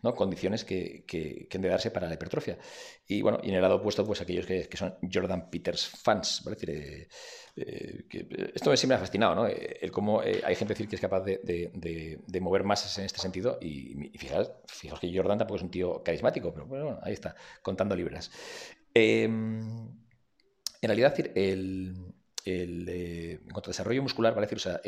¿no? 0.02 0.14
condiciones 0.14 0.64
que, 0.64 1.04
que, 1.04 1.48
que, 1.50 1.58
han 1.58 1.62
de 1.62 1.68
darse 1.68 1.90
para 1.90 2.06
la 2.06 2.14
hipertrofia. 2.14 2.56
Y 3.08 3.22
bueno, 3.22 3.40
y 3.42 3.48
en 3.48 3.56
el 3.56 3.60
lado 3.60 3.74
opuesto, 3.76 4.06
pues 4.06 4.20
aquellos 4.20 4.46
que, 4.46 4.68
son 4.76 4.94
Jordan 5.12 5.50
Peters 5.50 5.88
fans, 5.88 6.42
¿vale? 6.44 6.56
decir, 6.56 7.08
eh, 7.58 8.04
que 8.10 8.28
esto 8.54 8.76
siempre 8.76 8.88
me 8.88 8.94
ha 8.96 8.98
fascinado, 8.98 9.34
¿no? 9.34 9.46
Eh, 9.46 9.78
el 9.80 9.90
cómo 9.90 10.22
eh, 10.22 10.42
hay 10.44 10.54
gente 10.54 10.74
decir 10.74 10.88
que 10.88 10.96
es 10.96 11.00
capaz 11.00 11.22
de, 11.22 12.40
mover 12.40 12.64
masas 12.64 12.98
en 12.98 13.06
este 13.06 13.18
sentido 13.18 13.58
y, 13.62 14.10
fijaos, 14.18 14.50
que 15.00 15.16
Jordan 15.16 15.38
tampoco 15.38 15.56
es 15.56 15.62
un 15.62 15.70
tío 15.70 16.02
carismático, 16.02 16.52
pero 16.52 16.66
bueno, 16.66 16.98
ahí 17.02 17.14
está, 17.14 17.34
contando 17.62 17.96
libras. 17.96 18.30
Em, 18.98 19.60
en 20.80 20.88
realidad, 20.88 21.14
el, 21.34 22.14
el 22.46 22.88
en 22.88 23.50
cuanto 23.50 23.68
a 23.68 23.72
desarrollo 23.72 24.02
muscular, 24.02 24.34
¿vale? 24.34 24.46
Decir, 24.46 24.56
o 24.56 24.60
sea, 24.60 24.80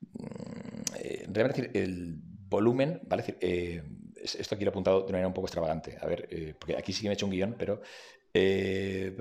mm, 0.00 1.32
realmente 1.34 1.70
el 1.78 2.16
volumen, 2.48 3.02
¿vale? 3.04 3.22
Decir, 3.22 3.36
esto 4.16 4.54
aquí 4.54 4.64
lo 4.64 4.70
he 4.70 4.72
apuntado 4.72 5.00
de 5.00 5.04
una 5.04 5.12
manera 5.12 5.28
un 5.28 5.34
poco 5.34 5.48
extravagante. 5.48 5.98
A 6.00 6.06
ver, 6.06 6.56
porque 6.58 6.78
aquí 6.78 6.94
sí 6.94 7.02
que 7.02 7.08
me 7.08 7.12
he 7.12 7.14
hecho 7.14 7.26
un 7.26 7.32
guion, 7.32 7.56
pero 7.58 7.82
eh, 8.36 9.16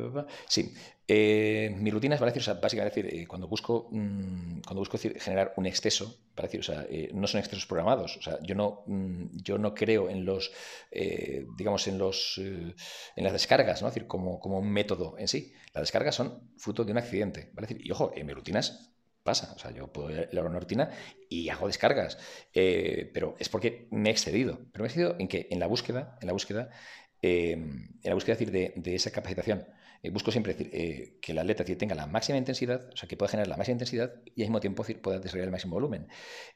sí, 0.47 0.73
eh, 1.07 1.75
mi 1.77 1.91
rutina 1.91 2.15
es 2.15 2.19
para 2.19 2.31
decir, 2.31 2.41
o 2.41 2.45
sea, 2.45 2.55
básicamente 2.55 3.03
decir, 3.03 3.21
eh, 3.21 3.27
cuando 3.27 3.47
busco, 3.47 3.87
mm, 3.91 4.61
cuando 4.61 4.79
busco 4.79 4.97
generar 4.97 5.53
un 5.55 5.67
exceso, 5.67 6.17
para 6.33 6.47
decir, 6.47 6.61
o 6.61 6.63
sea, 6.63 6.87
no 7.13 7.27
son 7.27 7.39
excesos 7.39 7.67
programados, 7.67 8.17
o 8.17 8.21
sea, 8.23 8.39
yo 8.41 8.55
no, 8.55 8.83
mm, 8.87 9.37
yo 9.43 9.59
no 9.59 9.75
creo 9.75 10.09
en 10.09 10.25
los, 10.25 10.51
digamos, 11.57 11.87
en 11.87 11.99
los, 11.99 12.39
en 12.39 13.23
las 13.23 13.33
descargas, 13.33 13.83
¿no? 13.83 13.87
Es 13.87 13.93
decir, 13.93 14.07
como, 14.07 14.39
como 14.39 14.57
un 14.57 14.71
método 14.71 15.15
en 15.19 15.27
sí. 15.27 15.53
Las 15.73 15.83
descargas 15.83 16.15
son 16.15 16.51
fruto 16.57 16.83
de 16.83 16.91
un 16.91 16.97
accidente, 16.97 17.51
¿vale? 17.53 17.67
Decir, 17.67 17.85
y 17.85 17.91
ojo, 17.91 18.11
en 18.15 18.25
mis 18.25 18.35
rutinas 18.35 18.89
pasa. 19.21 19.53
O 19.55 19.59
sea, 19.59 19.71
yo 19.71 19.93
puedo 19.93 20.09
a 20.09 20.41
una 20.43 20.59
rutina 20.59 20.89
y 21.29 21.49
hago 21.49 21.67
descargas, 21.67 22.17
pero 22.51 23.35
es 23.39 23.47
porque 23.49 23.87
me 23.91 24.09
he 24.09 24.11
excedido. 24.11 24.59
Pero 24.71 24.83
me 24.83 24.87
he 24.87 24.89
excedido 24.89 25.15
en 25.19 25.27
que 25.27 25.47
en 25.51 25.59
la 25.59 25.67
búsqueda, 25.67 26.17
en 26.19 26.27
la 26.27 26.33
búsqueda 26.33 26.71
en 27.23 27.89
la 28.03 28.13
búsqueda 28.13 28.35
de, 28.35 28.95
esa 28.95 29.11
capacitación, 29.11 29.65
eh, 30.03 30.09
busco 30.09 30.31
siempre 30.31 30.53
decir, 30.53 30.69
eh, 30.73 31.17
que 31.21 31.31
el 31.31 31.39
atleta 31.39 31.63
tenga 31.63 31.95
la 31.95 32.05
máxima 32.05 32.37
intensidad, 32.37 32.89
o 32.91 32.97
sea, 32.97 33.07
que 33.07 33.15
pueda 33.15 33.29
generar 33.29 33.47
la 33.47 33.55
máxima 33.55 33.73
intensidad 33.73 34.13
y 34.35 34.41
al 34.41 34.49
mismo 34.49 34.59
tiempo 34.59 34.83
pueda 35.01 35.19
desarrollar 35.19 35.47
el 35.47 35.51
máximo 35.51 35.75
volumen. 35.75 36.07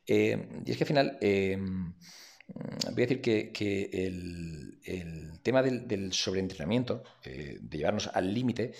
Eh, 0.06 0.38
y 0.66 0.72
es 0.72 0.78
que 0.78 0.84
al 0.84 0.88
final, 0.88 1.18
voy 1.22 3.04
a 3.04 3.08
decir 3.08 3.22
que, 3.22 3.52
el, 3.94 5.40
tema 5.42 5.64
del, 5.64 6.12
sobreentrenamiento, 6.12 7.04
de 7.24 7.78
llevarnos 7.78 8.08
al 8.08 8.34
límite, 8.34 8.74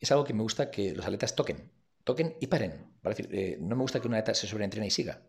es 0.00 0.10
algo 0.10 0.24
que 0.24 0.32
me 0.32 0.42
gusta 0.42 0.70
que 0.70 0.94
los 0.94 1.04
atletas 1.04 1.34
toquen, 1.34 1.70
toquen 2.02 2.36
y 2.40 2.46
paren. 2.46 2.94
decir, 3.02 3.58
no 3.60 3.76
me 3.76 3.82
gusta 3.82 4.00
que 4.00 4.08
un 4.08 4.14
atleta 4.14 4.34
se 4.34 4.46
sobreentrene 4.46 4.86
y 4.86 4.90
siga. 4.90 5.28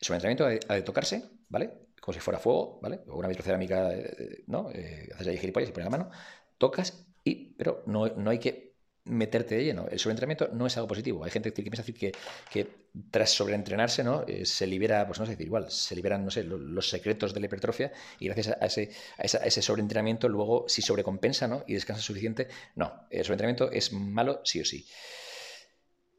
El 0.00 0.06
sobreentrenamiento 0.06 0.72
ha 0.72 0.74
de 0.74 0.82
tocarse, 0.82 1.24
¿vale? 1.48 1.83
Como 2.04 2.12
si 2.12 2.20
fuera 2.20 2.38
fuego, 2.38 2.78
¿vale? 2.82 3.00
O 3.08 3.16
una 3.16 3.28
vitrocerámica, 3.28 3.94
eh, 3.94 4.44
¿no? 4.46 4.70
Eh, 4.70 5.08
haces 5.14 5.28
ahí 5.28 5.38
gilipollas 5.38 5.70
y 5.70 5.72
pones 5.72 5.86
la 5.86 5.90
mano, 5.90 6.10
tocas 6.58 7.06
y, 7.24 7.54
pero 7.54 7.82
no, 7.86 8.06
no 8.08 8.28
hay 8.28 8.38
que 8.38 8.74
meterte 9.04 9.54
de 9.54 9.64
lleno. 9.64 9.86
El 9.90 9.98
sobreentrenamiento 9.98 10.50
no 10.52 10.66
es 10.66 10.76
algo 10.76 10.86
positivo. 10.86 11.24
Hay 11.24 11.30
gente 11.30 11.54
que 11.54 11.62
piensa 11.62 11.82
que, 11.82 12.12
que 12.50 12.68
tras 13.10 13.30
sobreentrenarse, 13.30 14.04
¿no? 14.04 14.22
Eh, 14.26 14.44
se 14.44 14.66
libera, 14.66 15.06
pues 15.06 15.18
no 15.18 15.24
sé 15.24 15.32
decir 15.32 15.46
igual, 15.46 15.70
se 15.70 15.96
liberan, 15.96 16.26
no 16.26 16.30
sé, 16.30 16.44
los, 16.44 16.90
secretos 16.90 17.32
de 17.32 17.40
la 17.40 17.46
hipertrofia 17.46 17.90
y 18.18 18.26
gracias 18.26 18.48
a 18.60 18.66
ese, 18.66 18.90
a, 19.16 19.22
ese 19.24 19.62
sobreentrenamiento 19.62 20.28
luego 20.28 20.66
si 20.68 20.82
sobrecompensa, 20.82 21.48
¿no? 21.48 21.64
Y 21.66 21.72
descansa 21.72 22.02
suficiente. 22.02 22.48
No, 22.74 23.06
el 23.08 23.24
sobreentrenamiento 23.24 23.70
es 23.70 23.94
malo 23.94 24.42
sí 24.44 24.60
o 24.60 24.64
sí. 24.66 24.86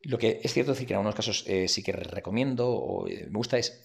Lo 0.06 0.18
que 0.18 0.40
es 0.44 0.54
cierto 0.54 0.72
decir 0.72 0.88
que 0.88 0.94
en 0.94 0.98
algunos 0.98 1.16
casos 1.16 1.44
eh, 1.48 1.68
sí 1.68 1.84
que 1.84 1.92
recomiendo 1.92 2.70
o 2.70 3.08
eh, 3.08 3.28
me 3.30 3.38
gusta 3.38 3.58
es 3.58 3.84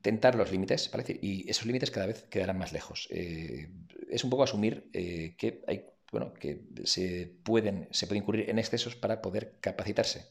tentar 0.00 0.34
los 0.34 0.50
límites, 0.50 0.90
¿vale? 0.90 1.04
Y 1.20 1.48
esos 1.50 1.66
límites 1.66 1.90
cada 1.90 2.06
vez 2.06 2.24
quedarán 2.30 2.58
más 2.58 2.72
lejos. 2.72 3.08
es 3.10 4.24
un 4.24 4.30
poco 4.30 4.44
asumir 4.44 4.90
que 4.92 5.62
hay 5.66 5.84
bueno, 6.12 6.34
que 6.34 6.62
se 6.84 7.32
pueden, 7.44 7.88
se 7.90 8.06
puede 8.06 8.18
incurrir 8.18 8.50
en 8.50 8.58
excesos 8.58 8.96
para 8.96 9.22
poder 9.22 9.58
capacitarse. 9.60 10.26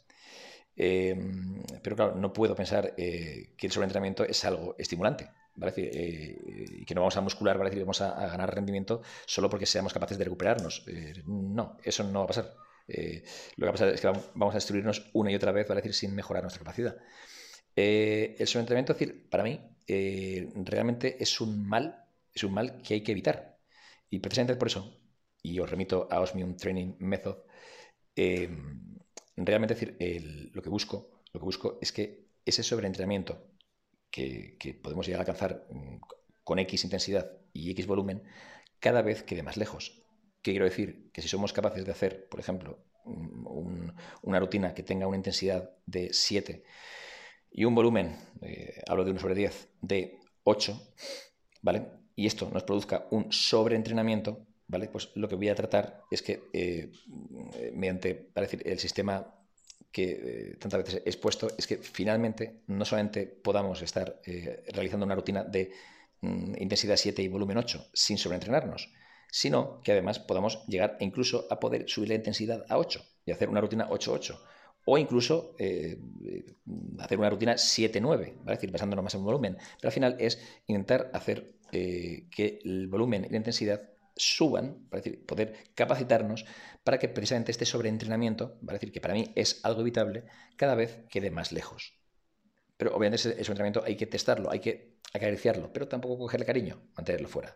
Em, 0.75 1.61
pero 1.83 1.95
claro, 1.95 2.15
no 2.15 2.31
puedo 2.33 2.55
pensar 2.55 2.93
eh, 2.97 3.51
que 3.57 3.67
el 3.67 3.71
sobreentrenamiento 3.73 4.23
es 4.23 4.43
algo 4.45 4.75
estimulante. 4.77 5.29
¿vale? 5.55 5.73
Eh, 5.77 6.65
y 6.79 6.85
que 6.85 6.95
no 6.95 7.01
vamos 7.01 7.17
a 7.17 7.21
muscular, 7.21 7.57
¿vale? 7.57 7.75
y 7.75 7.79
vamos 7.79 8.01
a, 8.01 8.27
ganar 8.27 8.53
rendimiento 8.53 9.01
solo 9.25 9.49
porque 9.49 9.65
seamos 9.65 9.93
capaces 9.93 10.17
de 10.17 10.23
recuperarnos. 10.23 10.83
Eh, 10.87 11.21
no, 11.25 11.77
eso 11.83 12.03
no 12.03 12.19
va 12.19 12.25
a 12.25 12.27
pasar. 12.27 12.53
Lo 12.89 13.65
que 13.65 13.65
va 13.65 13.69
a 13.69 13.73
pasar 13.73 13.89
es 13.89 14.01
que 14.01 14.07
vamos 14.07 14.53
a 14.53 14.57
destruirnos 14.57 15.09
una 15.13 15.31
y 15.31 15.35
otra 15.35 15.51
vez, 15.51 15.67
¿vale? 15.67 15.81
decir, 15.81 15.93
sin 15.93 16.15
mejorar 16.15 16.43
nuestra 16.43 16.63
capacidad. 16.63 16.97
el 17.75 18.47
sobreentrenamiento, 18.47 18.93
decir, 18.93 19.29
para 19.29 19.43
mí, 19.43 19.59
realmente 19.87 21.21
es 21.21 21.39
un 21.41 21.67
mal, 21.67 22.05
es 22.33 22.43
un 22.43 22.53
mal 22.53 22.81
que 22.81 22.95
hay 22.95 23.01
que 23.01 23.11
evitar. 23.11 23.57
Y 24.09 24.19
precisamente 24.19 24.55
por 24.55 24.67
eso 24.67 24.99
y 25.41 25.59
os 25.59 25.69
remito 25.69 26.07
a 26.11 26.19
Osmium 26.19 26.55
Training 26.55 26.95
Method, 26.99 27.37
realmente 29.35 29.73
decir, 29.73 29.97
lo, 30.53 30.61
que 30.61 30.69
busco, 30.69 31.21
lo 31.33 31.39
que 31.39 31.45
busco 31.45 31.79
es 31.81 31.91
que 31.91 32.27
ese 32.45 32.63
sobreentrenamiento 32.63 33.47
que, 34.11 34.57
que 34.59 34.73
podemos 34.73 35.05
llegar 35.05 35.19
a 35.19 35.21
alcanzar 35.21 35.67
mm, 35.69 35.99
con 36.43 36.59
X 36.59 36.83
intensidad 36.83 37.31
y 37.53 37.71
X 37.71 37.87
volumen, 37.87 38.23
cada 38.79 39.01
vez 39.01 39.23
quede 39.23 39.43
más 39.43 39.57
lejos. 39.57 40.03
¿Qué 40.41 40.51
quiero 40.51 40.65
decir? 40.65 41.11
Que 41.11 41.21
si 41.21 41.27
somos 41.27 41.53
capaces 41.53 41.85
de 41.85 41.91
hacer, 41.91 42.27
por 42.29 42.39
ejemplo, 42.39 42.85
una 44.23 44.39
rutina 44.39 44.73
que 44.73 44.83
tenga 44.83 45.07
una 45.07 45.17
intensidad 45.17 45.71
de 45.85 46.13
7 46.13 46.63
y 47.51 47.65
un 47.65 47.75
volumen, 47.75 48.15
eh, 48.41 48.81
hablo 48.87 49.03
de 49.03 49.11
1 49.11 49.19
sobre 49.19 49.35
10, 49.35 49.69
de 49.81 50.19
8, 50.43 50.93
¿vale? 51.61 51.87
Y 52.15 52.27
esto 52.27 52.49
nos 52.51 52.63
produzca 52.63 53.07
un 53.11 53.31
sobreentrenamiento, 53.31 54.45
¿vale? 54.67 54.87
Pues 54.87 55.09
lo 55.15 55.27
que 55.27 55.35
voy 55.35 55.49
a 55.49 55.55
tratar 55.55 56.03
es 56.11 56.21
que 56.21 56.43
eh, 56.53 56.91
mediante, 57.73 58.13
para 58.15 58.45
decir, 58.45 58.61
el 58.65 58.79
sistema 58.79 59.39
que 59.91 60.11
eh, 60.11 60.57
tantas 60.59 60.83
veces 60.83 61.01
he 61.05 61.09
expuesto, 61.09 61.47
es 61.57 61.65
que 61.65 61.77
finalmente 61.77 62.61
no 62.67 62.85
solamente 62.85 63.25
podamos 63.25 63.81
estar 63.81 64.21
eh, 64.25 64.63
realizando 64.71 65.05
una 65.05 65.15
rutina 65.15 65.43
de 65.43 65.71
mm, 66.21 66.55
intensidad 66.59 66.95
7 66.95 67.21
y 67.21 67.27
volumen 67.27 67.57
8 67.57 67.89
sin 67.93 68.17
sobreentrenarnos, 68.17 68.91
sino 69.31 69.81
que 69.81 69.91
además 69.91 70.19
podamos 70.19 70.65
llegar 70.67 70.97
incluso 70.99 71.47
a 71.49 71.59
poder 71.59 71.89
subir 71.89 72.09
la 72.09 72.15
intensidad 72.15 72.65
a 72.69 72.77
8 72.77 73.03
y 73.25 73.31
hacer 73.31 73.49
una 73.49 73.61
rutina 73.61 73.89
8-8 73.89 74.39
o 74.85 74.97
incluso 74.97 75.55
hacer 76.99 77.19
una 77.19 77.29
rutina 77.29 77.53
7-9, 77.53 78.01
¿vale? 78.01 78.55
decir, 78.55 78.71
basándonos 78.71 79.03
más 79.03 79.13
en 79.13 79.23
volumen. 79.23 79.57
Pero 79.77 79.89
al 79.89 79.91
final 79.91 80.15
es 80.19 80.41
intentar 80.65 81.11
hacer 81.13 81.57
que 81.69 82.59
el 82.63 82.87
volumen 82.87 83.25
y 83.25 83.29
la 83.29 83.37
intensidad 83.37 83.81
suban, 84.15 84.87
para 84.89 85.01
decir, 85.01 85.25
poder 85.25 85.53
capacitarnos 85.75 86.45
para 86.83 86.97
que 86.97 87.07
precisamente 87.07 87.51
este 87.51 87.65
sobreentrenamiento, 87.65 88.59
para 88.65 88.73
decir 88.73 88.91
que 88.91 88.99
para 89.01 89.13
mí 89.13 89.31
es 89.35 89.63
algo 89.63 89.81
evitable, 89.81 90.25
cada 90.55 90.75
vez 90.75 91.05
quede 91.09 91.31
más 91.31 91.51
lejos. 91.51 91.93
Pero 92.75 92.95
obviamente 92.95 93.15
ese, 93.17 93.31
sobreentrenamiento 93.43 93.83
hay 93.85 93.95
que 93.95 94.07
testarlo, 94.07 94.51
hay 94.51 94.59
que 94.59 94.97
acariciarlo, 95.13 95.71
pero 95.71 95.87
tampoco 95.87 96.17
cogerle 96.17 96.45
cariño, 96.45 96.81
mantenerlo 96.95 97.27
fuera. 97.27 97.55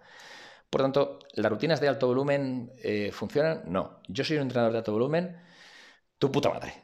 Por 0.73 0.81
tanto, 0.81 1.19
¿las 1.35 1.51
rutinas 1.51 1.79
de 1.81 1.87
alto 1.87 2.07
volumen 2.07 2.71
eh, 2.83 3.11
funcionan? 3.13 3.61
No. 3.67 3.99
Yo 4.07 4.23
soy 4.23 4.37
un 4.37 4.41
entrenador 4.43 4.71
de 4.71 4.79
alto 4.79 4.91
volumen, 4.91 5.37
tu 6.19 6.31
puta 6.31 6.49
madre. 6.49 6.73